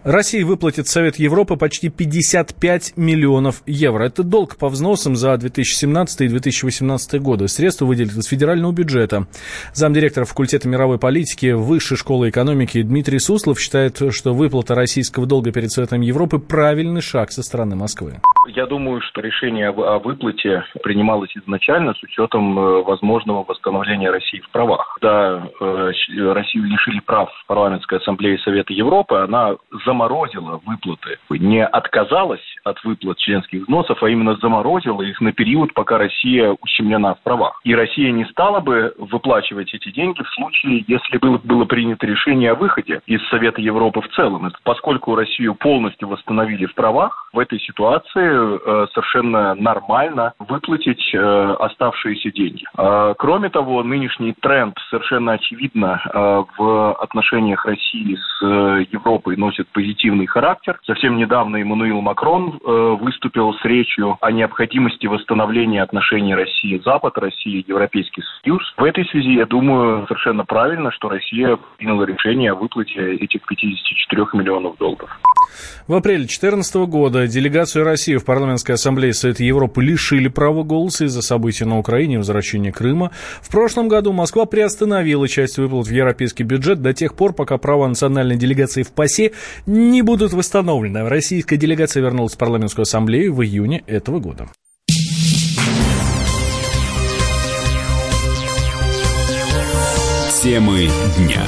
Россия 0.03 0.45
выплатит 0.45 0.87
Совет 0.87 1.15
Европы 1.15 1.55
почти 1.55 1.87
55 1.87 2.97
миллионов 2.97 3.63
евро. 3.65 4.03
Это 4.03 4.23
долг 4.23 4.57
по 4.57 4.67
взносам 4.67 5.15
за 5.15 5.37
2017 5.37 6.21
и 6.21 6.27
2018 6.27 7.21
годы. 7.21 7.47
Средства 7.47 7.85
выделят 7.85 8.11
из 8.11 8.25
федерального 8.25 8.73
бюджета. 8.73 9.27
Замдиректора 9.73 10.25
факультета 10.25 10.67
мировой 10.67 10.99
политики 10.99 11.53
Высшей 11.53 11.95
школы 11.95 12.29
экономики 12.29 12.81
Дмитрий 12.81 13.19
Суслов 13.19 13.61
считает, 13.61 14.01
что 14.13 14.33
выплата 14.33 14.75
российского 14.75 15.25
долга 15.25 15.53
перед 15.53 15.71
Советом 15.71 16.01
Европы– 16.01 16.37
правильный 16.39 17.01
шаг 17.01 17.31
со 17.31 17.41
стороны 17.41 17.77
Москвы. 17.77 18.19
Я 18.49 18.65
думаю, 18.65 18.99
что 19.01 19.21
решение 19.21 19.69
о 19.69 19.99
выплате 19.99 20.65
принималось 20.83 21.31
изначально 21.37 21.93
с 21.93 22.03
учетом 22.03 22.59
э, 22.59 22.83
возможного 22.83 23.45
восстановления 23.45 24.11
России 24.11 24.41
в 24.41 24.49
правах. 24.49 24.97
Когда 24.99 25.49
э, 25.61 25.91
Россию 26.33 26.65
лишили 26.65 26.99
прав 26.99 27.29
парламентской 27.47 27.99
ассамблеи 27.99 28.35
Совета 28.43 28.73
Европы, 28.73 29.15
она 29.15 29.55
за 29.85 29.92
заморозила 29.93 30.59
выплаты, 30.65 31.19
не 31.29 31.63
отказалась 31.63 32.41
от 32.63 32.83
выплат 32.83 33.17
членских 33.17 33.61
взносов, 33.61 34.01
а 34.01 34.09
именно 34.09 34.35
заморозила 34.37 35.01
их 35.03 35.21
на 35.21 35.31
период, 35.31 35.73
пока 35.73 35.97
Россия 35.97 36.55
ущемлена 36.61 37.13
в 37.15 37.21
правах. 37.21 37.59
И 37.63 37.75
Россия 37.75 38.11
не 38.11 38.25
стала 38.25 38.59
бы 38.59 38.93
выплачивать 38.97 39.73
эти 39.73 39.91
деньги 39.91 40.21
в 40.23 40.29
случае, 40.29 40.83
если 40.87 41.17
было, 41.17 41.37
было 41.37 41.65
принято 41.65 42.07
решение 42.07 42.51
о 42.51 42.55
выходе 42.55 43.01
из 43.05 43.21
Совета 43.29 43.61
Европы 43.61 44.01
в 44.01 44.09
целом. 44.15 44.47
Это 44.47 44.57
поскольку 44.63 45.15
Россию 45.15 45.55
полностью 45.55 46.07
восстановили 46.07 46.65
в 46.65 46.73
правах, 46.73 47.29
в 47.33 47.39
этой 47.39 47.59
ситуации 47.59 48.07
э, 48.13 48.87
совершенно 48.93 49.53
нормально 49.55 50.33
выплатить 50.39 51.13
э, 51.13 51.55
оставшиеся 51.59 52.31
деньги. 52.31 52.65
Э, 52.77 53.13
кроме 53.17 53.49
того, 53.49 53.83
нынешний 53.83 54.33
тренд 54.33 54.75
совершенно 54.89 55.33
очевидно 55.33 56.01
э, 56.03 56.43
в 56.57 56.93
отношениях 56.93 57.65
России 57.65 58.15
с 58.15 58.45
э, 58.45 58.85
Европой 58.91 59.35
носит 59.35 59.67
позитивный 59.69 59.82
характер. 60.27 60.79
Совсем 60.85 61.17
недавно 61.17 61.57
Эммануил 61.57 62.01
Макрон 62.01 62.59
э, 62.63 62.97
выступил 62.99 63.53
с 63.53 63.65
речью 63.65 64.17
о 64.21 64.31
необходимости 64.31 65.07
восстановления 65.07 65.81
отношений 65.81 66.35
России-Запад, 66.35 67.17
России-Европейский 67.17 68.23
Союз. 68.41 68.61
В 68.77 68.83
этой 68.83 69.05
связи, 69.05 69.33
я 69.33 69.45
думаю, 69.45 70.05
совершенно 70.07 70.45
правильно, 70.45 70.91
что 70.91 71.09
Россия 71.09 71.57
приняла 71.77 72.05
решение 72.05 72.51
о 72.51 72.55
выплате 72.55 73.15
этих 73.15 73.45
54 73.45 74.25
миллионов 74.33 74.77
долларов. 74.77 75.09
В 75.87 75.93
апреле 75.93 76.19
2014 76.19 76.75
года 76.87 77.27
делегацию 77.27 77.83
России 77.83 78.15
в 78.15 78.25
парламентской 78.25 78.73
ассамблее 78.73 79.13
Совета 79.13 79.43
Европы 79.43 79.83
лишили 79.83 80.27
права 80.27 80.63
голоса 80.63 81.05
из-за 81.05 81.21
событий 81.21 81.65
на 81.65 81.77
Украине 81.77 82.15
и 82.15 82.17
возвращения 82.17 82.71
Крыма. 82.71 83.11
В 83.41 83.51
прошлом 83.51 83.87
году 83.87 84.13
Москва 84.13 84.45
приостановила 84.45 85.27
часть 85.27 85.57
выплат 85.57 85.87
в 85.87 85.91
европейский 85.91 86.43
бюджет 86.43 86.81
до 86.81 86.93
тех 86.93 87.15
пор, 87.15 87.33
пока 87.33 87.57
права 87.57 87.87
национальной 87.87 88.37
делегации 88.37 88.83
в 88.83 88.93
ПАСЕ 88.93 89.33
не 89.73 90.01
будут 90.03 90.33
восстановлены. 90.33 91.09
Российская 91.09 91.57
делегация 91.57 92.01
вернулась 92.01 92.33
в 92.33 92.37
парламентскую 92.37 92.83
ассамблею 92.83 93.33
в 93.33 93.43
июне 93.43 93.83
этого 93.87 94.19
года. 94.19 94.47
Темы 100.41 100.89
дня. 101.17 101.41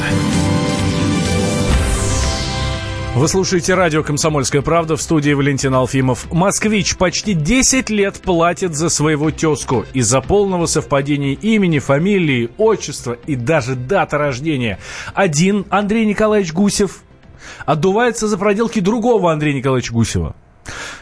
Вы 3.15 3.29
слушаете 3.29 3.75
радио 3.75 4.03
«Комсомольская 4.03 4.61
правда» 4.61 4.97
в 4.97 5.01
студии 5.01 5.31
Валентин 5.31 5.73
Алфимов. 5.73 6.29
Москвич 6.33 6.97
почти 6.97 7.33
10 7.33 7.89
лет 7.89 8.15
платит 8.15 8.75
за 8.75 8.89
своего 8.89 9.31
тезку 9.31 9.85
из-за 9.93 10.19
полного 10.19 10.65
совпадения 10.65 11.33
имени, 11.33 11.79
фамилии, 11.79 12.49
отчества 12.57 13.17
и 13.25 13.37
даже 13.37 13.75
даты 13.75 14.17
рождения. 14.17 14.79
Один 15.13 15.65
Андрей 15.69 16.05
Николаевич 16.05 16.51
Гусев 16.51 17.04
отдувается 17.65 18.27
за 18.27 18.37
проделки 18.37 18.79
другого 18.79 19.31
Андрея 19.31 19.55
Николаевича 19.55 19.93
Гусева. 19.93 20.35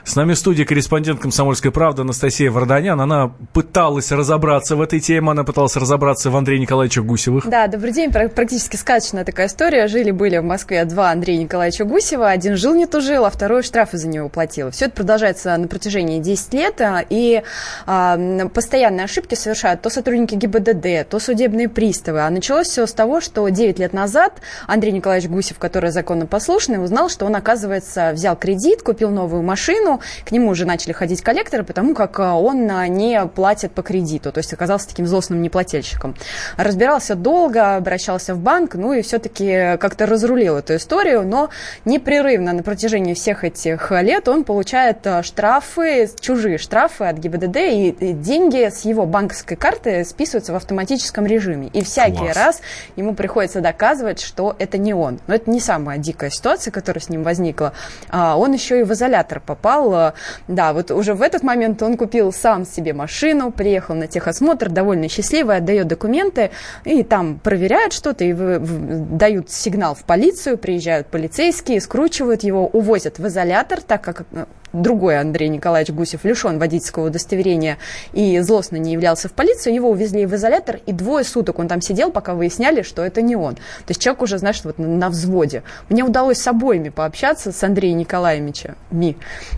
С 0.05 0.17
нами 0.17 0.33
в 0.33 0.37
студии 0.37 0.65
корреспондент 0.65 1.21
«Комсомольской 1.21 1.71
правды» 1.71 2.01
Анастасия 2.01 2.51
Варданян. 2.51 2.99
Она 2.99 3.31
пыталась 3.53 4.11
разобраться 4.11 4.75
в 4.75 4.81
этой 4.81 4.99
теме, 4.99 5.31
она 5.31 5.45
пыталась 5.45 5.77
разобраться 5.77 6.29
в 6.29 6.35
Андрея 6.35 6.59
Николаевича 6.59 7.01
Гусевых. 7.01 7.47
Да, 7.47 7.67
добрый 7.67 7.93
день. 7.93 8.11
Практически 8.11 8.75
сказочная 8.75 9.23
такая 9.23 9.47
история. 9.47 9.87
Жили-были 9.87 10.39
в 10.39 10.43
Москве 10.43 10.83
два 10.83 11.11
Андрея 11.11 11.39
Николаевича 11.39 11.85
Гусева. 11.85 12.29
Один 12.29 12.57
жил, 12.57 12.75
не 12.75 12.85
тужил, 12.85 13.23
а 13.23 13.29
второй 13.29 13.63
штрафы 13.63 13.97
за 13.97 14.09
него 14.09 14.27
платил. 14.27 14.71
Все 14.71 14.85
это 14.85 14.95
продолжается 14.95 15.55
на 15.55 15.69
протяжении 15.69 16.19
10 16.19 16.53
лет. 16.53 16.81
А, 16.81 17.03
и 17.09 17.41
а, 17.85 18.49
постоянные 18.53 19.05
ошибки 19.05 19.35
совершают 19.35 19.81
то 19.81 19.89
сотрудники 19.89 20.35
ГИБДД, 20.35 21.09
то 21.09 21.19
судебные 21.19 21.69
приставы. 21.69 22.23
А 22.23 22.29
началось 22.29 22.67
все 22.67 22.85
с 22.85 22.91
того, 22.91 23.21
что 23.21 23.47
9 23.47 23.79
лет 23.79 23.93
назад 23.93 24.41
Андрей 24.67 24.91
Николаевич 24.91 25.29
Гусев, 25.29 25.59
который 25.59 25.91
законопослушный, 25.91 26.83
узнал, 26.83 27.09
что 27.09 27.25
он, 27.25 27.37
оказывается, 27.37 28.11
взял 28.11 28.35
кредит, 28.35 28.83
купил 28.83 29.09
новую 29.09 29.43
машину, 29.43 29.92
к 30.25 30.31
нему 30.31 30.49
уже 30.49 30.65
начали 30.65 30.93
ходить 30.93 31.21
коллекторы, 31.21 31.63
потому 31.63 31.93
как 31.95 32.19
а, 32.19 32.35
он 32.35 32.69
а, 32.69 32.87
не 32.87 33.25
платит 33.27 33.71
по 33.71 33.81
кредиту, 33.81 34.31
то 34.31 34.39
есть 34.39 34.53
оказался 34.53 34.87
таким 34.87 35.07
злостным 35.07 35.41
неплательщиком. 35.41 36.15
Разбирался 36.57 37.15
долго, 37.15 37.75
обращался 37.75 38.35
в 38.35 38.39
банк, 38.39 38.75
ну 38.75 38.93
и 38.93 39.01
все-таки 39.01 39.77
как-то 39.79 40.05
разрулил 40.05 40.57
эту 40.57 40.75
историю, 40.75 41.25
но 41.25 41.49
непрерывно 41.85 42.53
на 42.53 42.63
протяжении 42.63 43.13
всех 43.13 43.43
этих 43.43 43.91
лет 43.91 44.27
он 44.27 44.43
получает 44.43 45.05
а, 45.05 45.23
штрафы, 45.23 46.09
чужие 46.19 46.57
штрафы 46.57 47.05
от 47.05 47.17
ГИБДД, 47.17 47.57
и 47.57 48.13
деньги 48.13 48.69
с 48.69 48.85
его 48.85 49.05
банковской 49.05 49.57
карты 49.57 50.03
списываются 50.05 50.53
в 50.53 50.55
автоматическом 50.55 51.25
режиме. 51.25 51.69
И 51.73 51.83
всякий 51.83 52.17
Класс. 52.17 52.35
раз 52.37 52.61
ему 52.95 53.13
приходится 53.13 53.61
доказывать, 53.61 54.21
что 54.21 54.55
это 54.59 54.77
не 54.77 54.93
он. 54.93 55.19
Но 55.27 55.35
это 55.35 55.49
не 55.49 55.59
самая 55.59 55.97
дикая 55.97 56.29
ситуация, 56.29 56.71
которая 56.71 57.01
с 57.01 57.09
ним 57.09 57.23
возникла. 57.23 57.73
Он 58.11 58.51
еще 58.53 58.79
и 58.79 58.83
в 58.83 58.93
изолятор 58.93 59.39
попал, 59.39 59.82
сказал, 59.83 60.13
да, 60.47 60.73
вот 60.73 60.91
уже 60.91 61.13
в 61.13 61.21
этот 61.21 61.43
момент 61.43 61.81
он 61.81 61.97
купил 61.97 62.31
сам 62.31 62.65
себе 62.65 62.93
машину, 62.93 63.51
приехал 63.51 63.95
на 63.95 64.07
техосмотр, 64.07 64.69
довольно 64.69 65.09
счастливый, 65.09 65.57
отдает 65.57 65.87
документы, 65.87 66.51
и 66.85 67.03
там 67.03 67.39
проверяют 67.39 67.93
что-то, 67.93 68.23
и 68.23 68.33
дают 68.33 69.49
сигнал 69.49 69.95
в 69.95 70.03
полицию, 70.03 70.57
приезжают 70.57 71.07
полицейские, 71.07 71.81
скручивают 71.81 72.43
его, 72.43 72.67
увозят 72.67 73.19
в 73.19 73.27
изолятор, 73.27 73.81
так 73.81 74.01
как 74.01 74.23
э, 74.31 74.45
другой 74.73 75.19
Андрей 75.19 75.49
Николаевич 75.49 75.93
Гусев 75.93 76.25
лишен 76.25 76.59
водительского 76.59 77.07
удостоверения 77.07 77.77
и 78.11 78.39
злостно 78.39 78.77
не 78.77 78.93
являлся 78.93 79.29
в 79.29 79.33
полицию, 79.33 79.75
его 79.75 79.89
увезли 79.89 80.25
в 80.25 80.35
изолятор, 80.35 80.79
и 80.85 80.91
двое 80.91 81.23
суток 81.23 81.59
он 81.59 81.67
там 81.67 81.81
сидел, 81.81 82.11
пока 82.11 82.33
выясняли, 82.33 82.81
что 82.81 83.03
это 83.03 83.21
не 83.21 83.35
он. 83.35 83.55
То 83.55 83.89
есть 83.89 84.01
человек 84.01 84.23
уже, 84.23 84.37
знаешь, 84.37 84.61
вот 84.63 84.77
на 84.77 85.09
взводе. 85.09 85.63
Мне 85.89 86.03
удалось 86.03 86.39
с 86.39 86.47
обоими 86.47 86.89
пообщаться, 86.89 87.51
с 87.51 87.63
Андреем 87.63 87.97
Николаевичем, 87.97 88.75
Ми. 88.91 89.15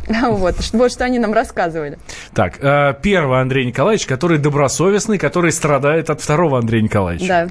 Вот, 0.36 0.56
вот 0.74 0.92
что 0.92 1.06
они 1.06 1.20
нам 1.20 1.34
рассказывали. 1.34 1.98
Так, 2.34 2.64
э, 2.64 2.94
первый 3.02 3.42
Андрей 3.42 3.66
Николаевич, 3.66 4.06
который 4.06 4.38
добросовестный, 4.38 5.18
который 5.18 5.52
страдает 5.52 6.10
от 6.10 6.22
второго 6.22 6.58
Андрея 6.58 6.82
Николаевича. 6.82 7.28
Да. 7.28 7.48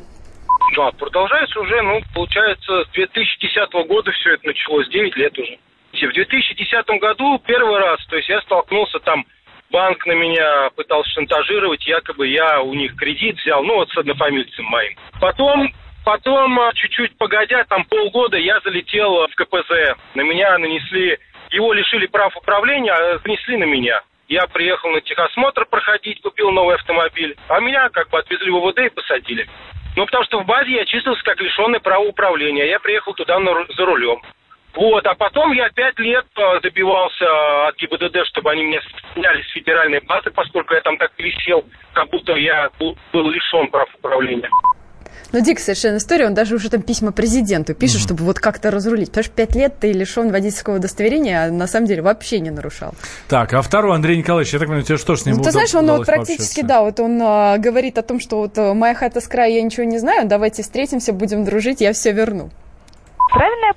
Да, 0.76 0.90
продолжается 0.98 1.60
уже, 1.60 1.80
ну, 1.82 2.00
получается, 2.14 2.84
с 2.84 2.94
2010 2.94 3.88
года 3.88 4.10
все 4.12 4.34
это 4.34 4.46
началось, 4.46 4.88
9 4.88 5.16
лет 5.16 5.38
уже. 5.38 5.58
В 6.02 6.12
2010 6.12 6.86
году 7.00 7.40
первый 7.46 7.78
раз, 7.78 8.04
то 8.06 8.16
есть 8.16 8.28
я 8.28 8.40
столкнулся 8.42 8.98
там, 9.00 9.24
банк 9.70 10.04
на 10.06 10.12
меня 10.12 10.70
пытался 10.76 11.10
шантажировать, 11.10 11.86
якобы 11.86 12.26
я 12.28 12.60
у 12.60 12.74
них 12.74 12.96
кредит 12.96 13.36
взял, 13.38 13.62
ну 13.62 13.76
вот 13.76 13.90
с 13.90 13.96
однофамильцем 13.96 14.64
моим. 14.64 14.96
Потом 15.20 15.72
Потом, 16.04 16.60
а, 16.60 16.70
чуть-чуть 16.74 17.16
погодя, 17.16 17.64
там 17.64 17.84
полгода 17.86 18.36
я 18.36 18.60
залетел 18.60 19.26
в 19.26 19.34
КПЗ. 19.36 19.96
На 20.14 20.20
меня 20.20 20.58
нанесли, 20.58 21.18
его 21.50 21.72
лишили 21.72 22.06
прав 22.06 22.36
управления, 22.36 22.92
а 22.92 23.18
занесли 23.24 23.56
на 23.56 23.64
меня. 23.64 24.02
Я 24.28 24.46
приехал 24.46 24.90
на 24.90 25.00
техосмотр 25.00 25.64
проходить, 25.64 26.20
купил 26.20 26.50
новый 26.50 26.76
автомобиль, 26.76 27.36
а 27.48 27.58
меня 27.60 27.88
как 27.88 28.10
бы 28.10 28.18
отвезли 28.18 28.50
в 28.50 28.56
ОВД 28.56 28.80
и 28.80 28.88
посадили. 28.90 29.48
Ну, 29.96 30.04
потому 30.04 30.24
что 30.24 30.40
в 30.40 30.46
базе 30.46 30.72
я 30.72 30.84
числился 30.84 31.22
как 31.22 31.40
лишенный 31.40 31.80
права 31.80 32.04
управления. 32.04 32.68
Я 32.68 32.80
приехал 32.80 33.14
туда 33.14 33.38
на, 33.38 33.52
за 33.74 33.84
рулем. 33.86 34.20
Вот, 34.76 35.06
а 35.06 35.14
потом 35.14 35.52
я 35.52 35.68
пять 35.70 35.98
лет 35.98 36.26
э, 36.36 36.60
добивался 36.60 37.68
от 37.68 37.76
ГИБДД, 37.76 38.26
чтобы 38.26 38.50
они 38.50 38.64
меня 38.64 38.80
сняли 39.14 39.42
с 39.42 39.52
федеральной 39.52 40.00
базы, 40.00 40.30
поскольку 40.30 40.74
я 40.74 40.80
там 40.80 40.96
так 40.96 41.12
висел, 41.16 41.64
как 41.92 42.10
будто 42.10 42.34
я 42.34 42.68
был, 42.80 42.96
лишен 43.12 43.68
прав 43.68 43.88
управления. 43.94 44.50
Ну, 45.32 45.40
дик 45.40 45.58
совершенно 45.58 45.96
история, 45.96 46.26
он 46.26 46.34
даже 46.34 46.54
уже 46.54 46.70
там 46.70 46.82
письма 46.82 47.10
президенту 47.10 47.74
пишет, 47.74 47.96
mm-hmm. 47.96 48.04
чтобы 48.04 48.24
вот 48.24 48.38
как-то 48.38 48.70
разрулить. 48.70 49.08
Потому 49.08 49.24
что 49.24 49.32
пять 49.32 49.54
лет 49.56 49.80
ты 49.80 49.92
лишен 49.92 50.30
водительского 50.30 50.76
удостоверения, 50.76 51.46
а 51.46 51.50
на 51.50 51.66
самом 51.66 51.86
деле 51.86 52.02
вообще 52.02 52.38
не 52.38 52.50
нарушал. 52.50 52.94
Так, 53.28 53.52
а 53.52 53.62
второй 53.62 53.96
Андрей 53.96 54.16
Николаевич, 54.16 54.52
я 54.52 54.60
так 54.60 54.68
понимаю, 54.68 54.84
тебе 54.84 54.96
что 54.96 55.16
с 55.16 55.26
ним 55.26 55.36
Ну, 55.36 55.42
ты 55.42 55.50
знаешь, 55.50 55.74
он 55.74 55.90
вот 55.90 56.06
практически, 56.06 56.62
да, 56.62 56.82
вот 56.82 57.00
он 57.00 57.20
а, 57.20 57.58
говорит 57.58 57.98
о 57.98 58.02
том, 58.02 58.20
что 58.20 58.38
вот 58.38 58.56
э, 58.58 58.74
моя 58.74 58.94
хата 58.94 59.20
с 59.20 59.26
края, 59.26 59.50
я 59.50 59.62
ничего 59.62 59.84
не 59.84 59.98
знаю, 59.98 60.28
давайте 60.28 60.62
встретимся, 60.62 61.12
будем 61.12 61.44
дружить, 61.44 61.80
я 61.80 61.92
все 61.92 62.12
верну. 62.12 62.50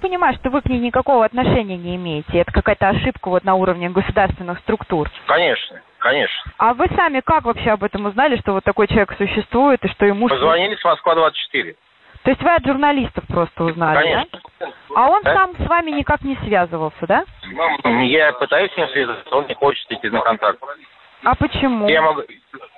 Понимаю, 0.01 0.35
что 0.35 0.49
вы 0.49 0.61
к 0.61 0.65
ней 0.65 0.79
никакого 0.79 1.25
отношения 1.25 1.77
не 1.77 1.95
имеете? 1.95 2.37
Это 2.37 2.51
какая-то 2.51 2.89
ошибка 2.89 3.29
вот 3.29 3.43
на 3.43 3.55
уровне 3.55 3.89
государственных 3.89 4.59
структур? 4.59 5.09
Конечно, 5.25 5.81
конечно. 5.99 6.51
А 6.57 6.73
вы 6.73 6.87
сами 6.95 7.21
как 7.21 7.45
вообще 7.45 7.71
об 7.71 7.83
этом 7.83 8.05
узнали, 8.05 8.37
что 8.37 8.53
вот 8.53 8.63
такой 8.63 8.87
человек 8.87 9.13
существует 9.17 9.83
и 9.83 9.87
что 9.89 10.05
ему... 10.05 10.27
Позвонили 10.27 10.75
с 10.75 10.83
Москва-24. 10.83 11.75
То 12.23 12.31
есть 12.31 12.41
вы 12.41 12.53
от 12.53 12.65
журналистов 12.65 13.23
просто 13.27 13.63
узнали, 13.63 14.01
Конечно. 14.01 14.39
да? 14.59 14.67
А 14.95 15.09
он 15.09 15.23
да? 15.23 15.33
сам 15.33 15.55
с 15.55 15.69
вами 15.69 15.91
никак 15.91 16.21
не 16.23 16.35
связывался, 16.37 17.07
да? 17.07 17.25
Я 18.03 18.33
пытаюсь 18.33 18.71
с 18.73 18.77
ним 18.77 18.87
связаться, 18.89 19.35
он 19.35 19.47
не 19.47 19.53
хочет 19.53 19.89
идти 19.91 20.09
на 20.09 20.19
контакт. 20.21 20.59
А 21.23 21.35
почему? 21.35 21.87
Я 21.87 22.01
могу... 22.01 22.23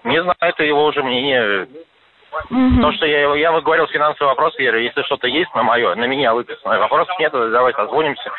Не 0.03 0.21
знаю, 0.21 0.37
это 0.39 0.63
его 0.63 0.85
уже 0.85 1.03
мнение. 1.03 1.67
Угу. 2.49 2.81
То, 2.81 2.91
что 2.93 3.05
я, 3.05 3.33
я 3.35 3.51
вот 3.51 3.63
говорил 3.63 3.87
финансовый 3.87 4.27
вопрос, 4.27 4.53
я 4.57 4.71
говорю, 4.71 4.85
если 4.85 5.01
что-то 5.03 5.27
есть 5.27 5.53
на 5.55 5.63
мое, 5.63 5.95
на 5.95 6.05
меня 6.05 6.33
выписано, 6.33 6.79
вопросов 6.79 7.17
нет, 7.19 7.31
давай 7.31 7.73
созвонимся. 7.73 8.31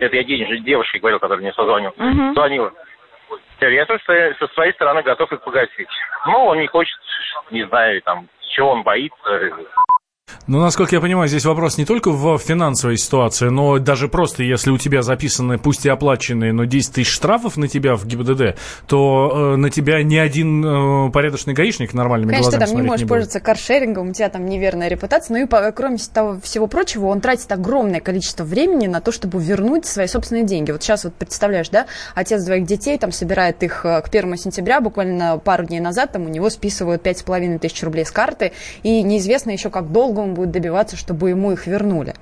Это 0.00 0.16
я 0.16 0.24
денежной 0.24 0.60
девушке 0.60 0.98
говорил, 0.98 1.20
которая 1.20 1.40
мне 1.40 1.52
созвонил. 1.52 1.90
Угу. 1.96 2.34
Звонила. 2.34 2.72
Я 3.60 3.86
своей, 3.86 4.34
со 4.34 4.46
своей 4.48 4.72
стороны 4.72 5.02
готов 5.02 5.32
их 5.32 5.40
погасить. 5.42 5.88
Ну, 6.26 6.44
он 6.46 6.58
не 6.58 6.66
хочет, 6.66 6.98
не 7.50 7.62
знаю, 7.64 8.02
там, 8.02 8.28
чего 8.50 8.72
он 8.72 8.82
боится. 8.82 9.52
Ну, 10.46 10.60
насколько 10.60 10.94
я 10.94 11.00
понимаю, 11.00 11.26
здесь 11.26 11.46
вопрос 11.46 11.78
не 11.78 11.86
только 11.86 12.10
в 12.10 12.36
финансовой 12.36 12.98
ситуации, 12.98 13.48
но 13.48 13.78
даже 13.78 14.08
просто, 14.08 14.42
если 14.42 14.70
у 14.70 14.76
тебя 14.76 15.00
записаны, 15.00 15.56
пусть 15.56 15.86
и 15.86 15.88
оплаченные, 15.88 16.52
но 16.52 16.64
10 16.64 16.92
тысяч 16.92 17.10
штрафов 17.10 17.56
на 17.56 17.66
тебя 17.66 17.96
в 17.96 18.06
ГИБДД, 18.06 18.58
то 18.86 19.54
э, 19.54 19.56
на 19.56 19.70
тебя 19.70 20.02
ни 20.02 20.16
один 20.16 21.06
э, 21.06 21.10
порядочный 21.12 21.54
гаишник 21.54 21.94
нормальными 21.94 22.32
Конечно, 22.32 22.50
глазами 22.50 22.64
ты 22.66 22.72
там 22.72 22.82
не 22.82 22.86
можешь 22.86 23.04
не 23.04 23.08
пользоваться 23.08 23.40
каршерингом, 23.40 24.10
у 24.10 24.12
тебя 24.12 24.28
там 24.28 24.44
неверная 24.44 24.88
репутация, 24.88 25.34
ну 25.34 25.44
и 25.44 25.46
по, 25.46 25.72
кроме 25.72 25.96
того, 26.12 26.38
всего 26.42 26.66
прочего, 26.66 27.06
он 27.06 27.22
тратит 27.22 27.50
огромное 27.50 28.00
количество 28.00 28.44
времени 28.44 28.86
на 28.86 29.00
то, 29.00 29.12
чтобы 29.12 29.42
вернуть 29.42 29.86
свои 29.86 30.08
собственные 30.08 30.44
деньги. 30.44 30.72
Вот 30.72 30.82
сейчас 30.82 31.04
вот 31.04 31.14
представляешь, 31.14 31.70
да, 31.70 31.86
отец 32.14 32.44
двоих 32.44 32.66
детей 32.66 32.98
там 32.98 33.12
собирает 33.12 33.62
их 33.62 33.86
э, 33.86 34.02
к 34.02 34.10
первому 34.10 34.36
сентября, 34.36 34.82
буквально 34.82 35.38
пару 35.38 35.64
дней 35.64 35.80
назад 35.80 36.12
там 36.12 36.26
у 36.26 36.28
него 36.28 36.50
списывают 36.50 37.02
пять 37.02 37.20
с 37.20 37.22
половиной 37.22 37.58
тысяч 37.58 37.82
рублей 37.82 38.04
с 38.04 38.10
карты, 38.10 38.52
и 38.82 39.02
неизвестно 39.02 39.50
еще, 39.50 39.70
как 39.70 39.90
долго 39.90 40.20
он 40.20 40.33
будет 40.34 40.50
добиваться, 40.50 40.96
чтобы 40.96 41.30
ему 41.30 41.52
их 41.52 41.66
вернули. 41.66 42.14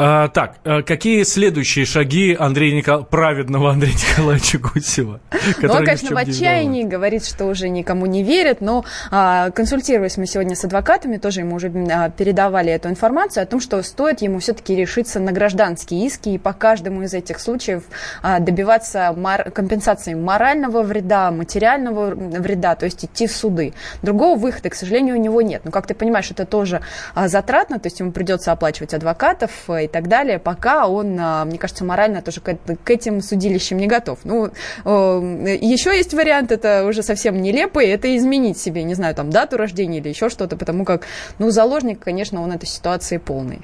А, 0.00 0.28
так, 0.28 0.58
а 0.64 0.82
какие 0.82 1.24
следующие 1.24 1.84
шаги 1.84 2.36
Андрея 2.38 2.72
Никол... 2.72 3.02
праведного 3.02 3.72
Андрея 3.72 3.94
Николаевича 3.94 4.58
Гусева? 4.58 5.18
Ну, 5.60 5.72
он, 5.72 5.84
конечно, 5.84 6.14
в 6.14 6.16
отчаянии, 6.16 6.84
говорит, 6.84 7.26
что 7.26 7.46
уже 7.46 7.68
никому 7.68 8.06
не 8.06 8.22
верит, 8.22 8.60
но 8.60 8.84
а, 9.10 9.50
консультировались 9.50 10.16
мы 10.16 10.26
сегодня 10.26 10.54
с 10.54 10.64
адвокатами, 10.64 11.16
тоже 11.16 11.40
ему 11.40 11.56
уже 11.56 11.72
а, 11.90 12.10
передавали 12.10 12.70
эту 12.70 12.88
информацию 12.88 13.42
о 13.42 13.46
том, 13.46 13.60
что 13.60 13.82
стоит 13.82 14.22
ему 14.22 14.38
все-таки 14.38 14.76
решиться 14.76 15.18
на 15.18 15.32
гражданские 15.32 16.06
иски 16.06 16.28
и 16.28 16.38
по 16.38 16.52
каждому 16.52 17.02
из 17.02 17.12
этих 17.12 17.40
случаев 17.40 17.82
а, 18.22 18.38
добиваться 18.38 19.12
мор... 19.16 19.50
компенсации 19.50 20.14
морального 20.14 20.82
вреда, 20.82 21.32
материального 21.32 22.14
вреда, 22.14 22.76
то 22.76 22.84
есть 22.84 23.04
идти 23.04 23.26
в 23.26 23.32
суды. 23.32 23.74
Другого 24.02 24.38
выхода, 24.38 24.70
к 24.70 24.76
сожалению, 24.76 25.16
у 25.16 25.20
него 25.20 25.42
нет. 25.42 25.62
Но, 25.64 25.72
как 25.72 25.88
ты 25.88 25.94
понимаешь, 25.94 26.30
это 26.30 26.44
тоже 26.44 26.82
а, 27.16 27.26
затратно, 27.26 27.80
то 27.80 27.88
есть 27.88 27.98
ему 27.98 28.12
придется 28.12 28.52
оплачивать 28.52 28.94
адвокатов 28.94 29.50
и 29.68 29.87
и 29.88 29.92
так 29.92 30.08
далее, 30.08 30.38
пока 30.38 30.86
он, 30.86 31.16
а, 31.18 31.44
мне 31.44 31.58
кажется, 31.58 31.84
морально 31.84 32.22
тоже 32.22 32.40
к, 32.40 32.56
к 32.84 32.90
этим 32.90 33.20
судилищам 33.20 33.78
не 33.78 33.86
готов. 33.86 34.20
Ну, 34.24 34.50
еще 34.84 35.96
есть 35.96 36.14
вариант, 36.14 36.52
это 36.52 36.84
уже 36.86 37.02
совсем 37.02 37.40
нелепый, 37.40 37.88
это 37.88 38.16
изменить 38.16 38.58
себе, 38.58 38.82
не 38.84 38.94
знаю, 38.94 39.14
там, 39.14 39.30
дату 39.30 39.56
рождения 39.56 39.98
или 39.98 40.08
еще 40.08 40.28
что-то, 40.28 40.56
потому 40.56 40.84
как, 40.84 41.06
ну, 41.38 41.50
заложник, 41.50 42.00
конечно, 42.00 42.42
он 42.42 42.52
этой 42.52 42.66
ситуации 42.66 43.16
полный. 43.18 43.60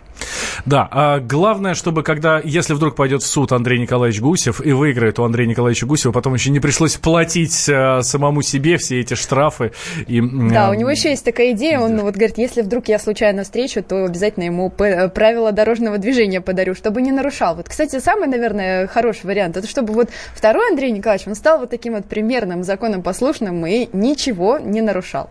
Да, 0.66 0.88
а 0.90 1.20
главное, 1.20 1.74
чтобы 1.74 2.02
когда, 2.02 2.40
если 2.42 2.74
вдруг 2.74 2.96
пойдет 2.96 3.22
в 3.22 3.26
суд 3.26 3.52
Андрей 3.52 3.78
Николаевич 3.78 4.20
Гусев 4.20 4.64
и 4.64 4.72
выиграет 4.72 5.18
у 5.18 5.24
Андрея 5.24 5.48
Николаевича 5.48 5.86
Гусева, 5.86 6.12
потом 6.12 6.34
еще 6.34 6.50
не 6.50 6.60
пришлось 6.60 6.96
платить 6.96 7.68
а, 7.68 8.02
самому 8.02 8.42
себе 8.42 8.76
все 8.78 9.00
эти 9.00 9.14
штрафы. 9.14 9.72
И, 10.06 10.20
да, 10.20 10.68
а, 10.68 10.70
у 10.70 10.74
него 10.74 10.90
еще 10.90 11.10
есть 11.10 11.24
такая 11.24 11.52
идея, 11.52 11.80
он 11.80 12.00
вот 12.00 12.14
говорит, 12.14 12.38
если 12.38 12.62
вдруг 12.62 12.88
я 12.88 12.98
случайно 12.98 13.44
встречу, 13.44 13.82
то 13.82 14.04
обязательно 14.04 14.44
ему 14.44 14.70
правила 14.70 15.52
дорожного 15.52 15.98
движение 16.04 16.40
подарю, 16.40 16.74
чтобы 16.74 17.02
не 17.02 17.10
нарушал. 17.10 17.56
Вот, 17.56 17.68
кстати, 17.68 17.98
самый, 17.98 18.28
наверное, 18.28 18.86
хороший 18.86 19.26
вариант, 19.26 19.56
это 19.56 19.66
чтобы 19.66 19.94
вот 19.94 20.10
второй 20.34 20.70
Андрей 20.70 20.92
Николаевич, 20.92 21.26
он 21.26 21.34
стал 21.34 21.58
вот 21.58 21.70
таким 21.70 21.94
вот 21.94 22.04
примерным, 22.04 22.62
законопослушным 22.62 23.66
и 23.66 23.88
ничего 23.92 24.58
не 24.58 24.80
нарушал. 24.80 25.30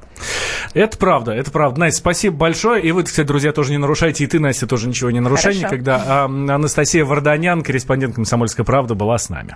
Это 0.74 0.98
правда, 0.98 1.32
это 1.32 1.52
правда. 1.52 1.80
Настя, 1.80 2.00
спасибо 2.00 2.36
большое. 2.36 2.82
И 2.82 2.92
вы, 2.92 3.04
кстати, 3.04 3.28
друзья, 3.28 3.52
тоже 3.52 3.72
не 3.72 3.78
нарушайте. 3.78 4.24
И 4.24 4.28
ты, 4.28 4.40
Настя, 4.40 4.68
тоже 4.68 4.88
ничего 4.88 5.12
не 5.12 5.20
нарушай 5.20 5.54
Хорошо. 5.54 5.68
никогда. 5.68 6.04
А, 6.06 6.26
Анастасия 6.26 7.06
Варданян, 7.06 7.62
корреспондент 7.62 8.16
«Комсомольской 8.16 8.66
правды», 8.66 8.96
была 8.96 9.18
с 9.18 9.30
нами. 9.30 9.56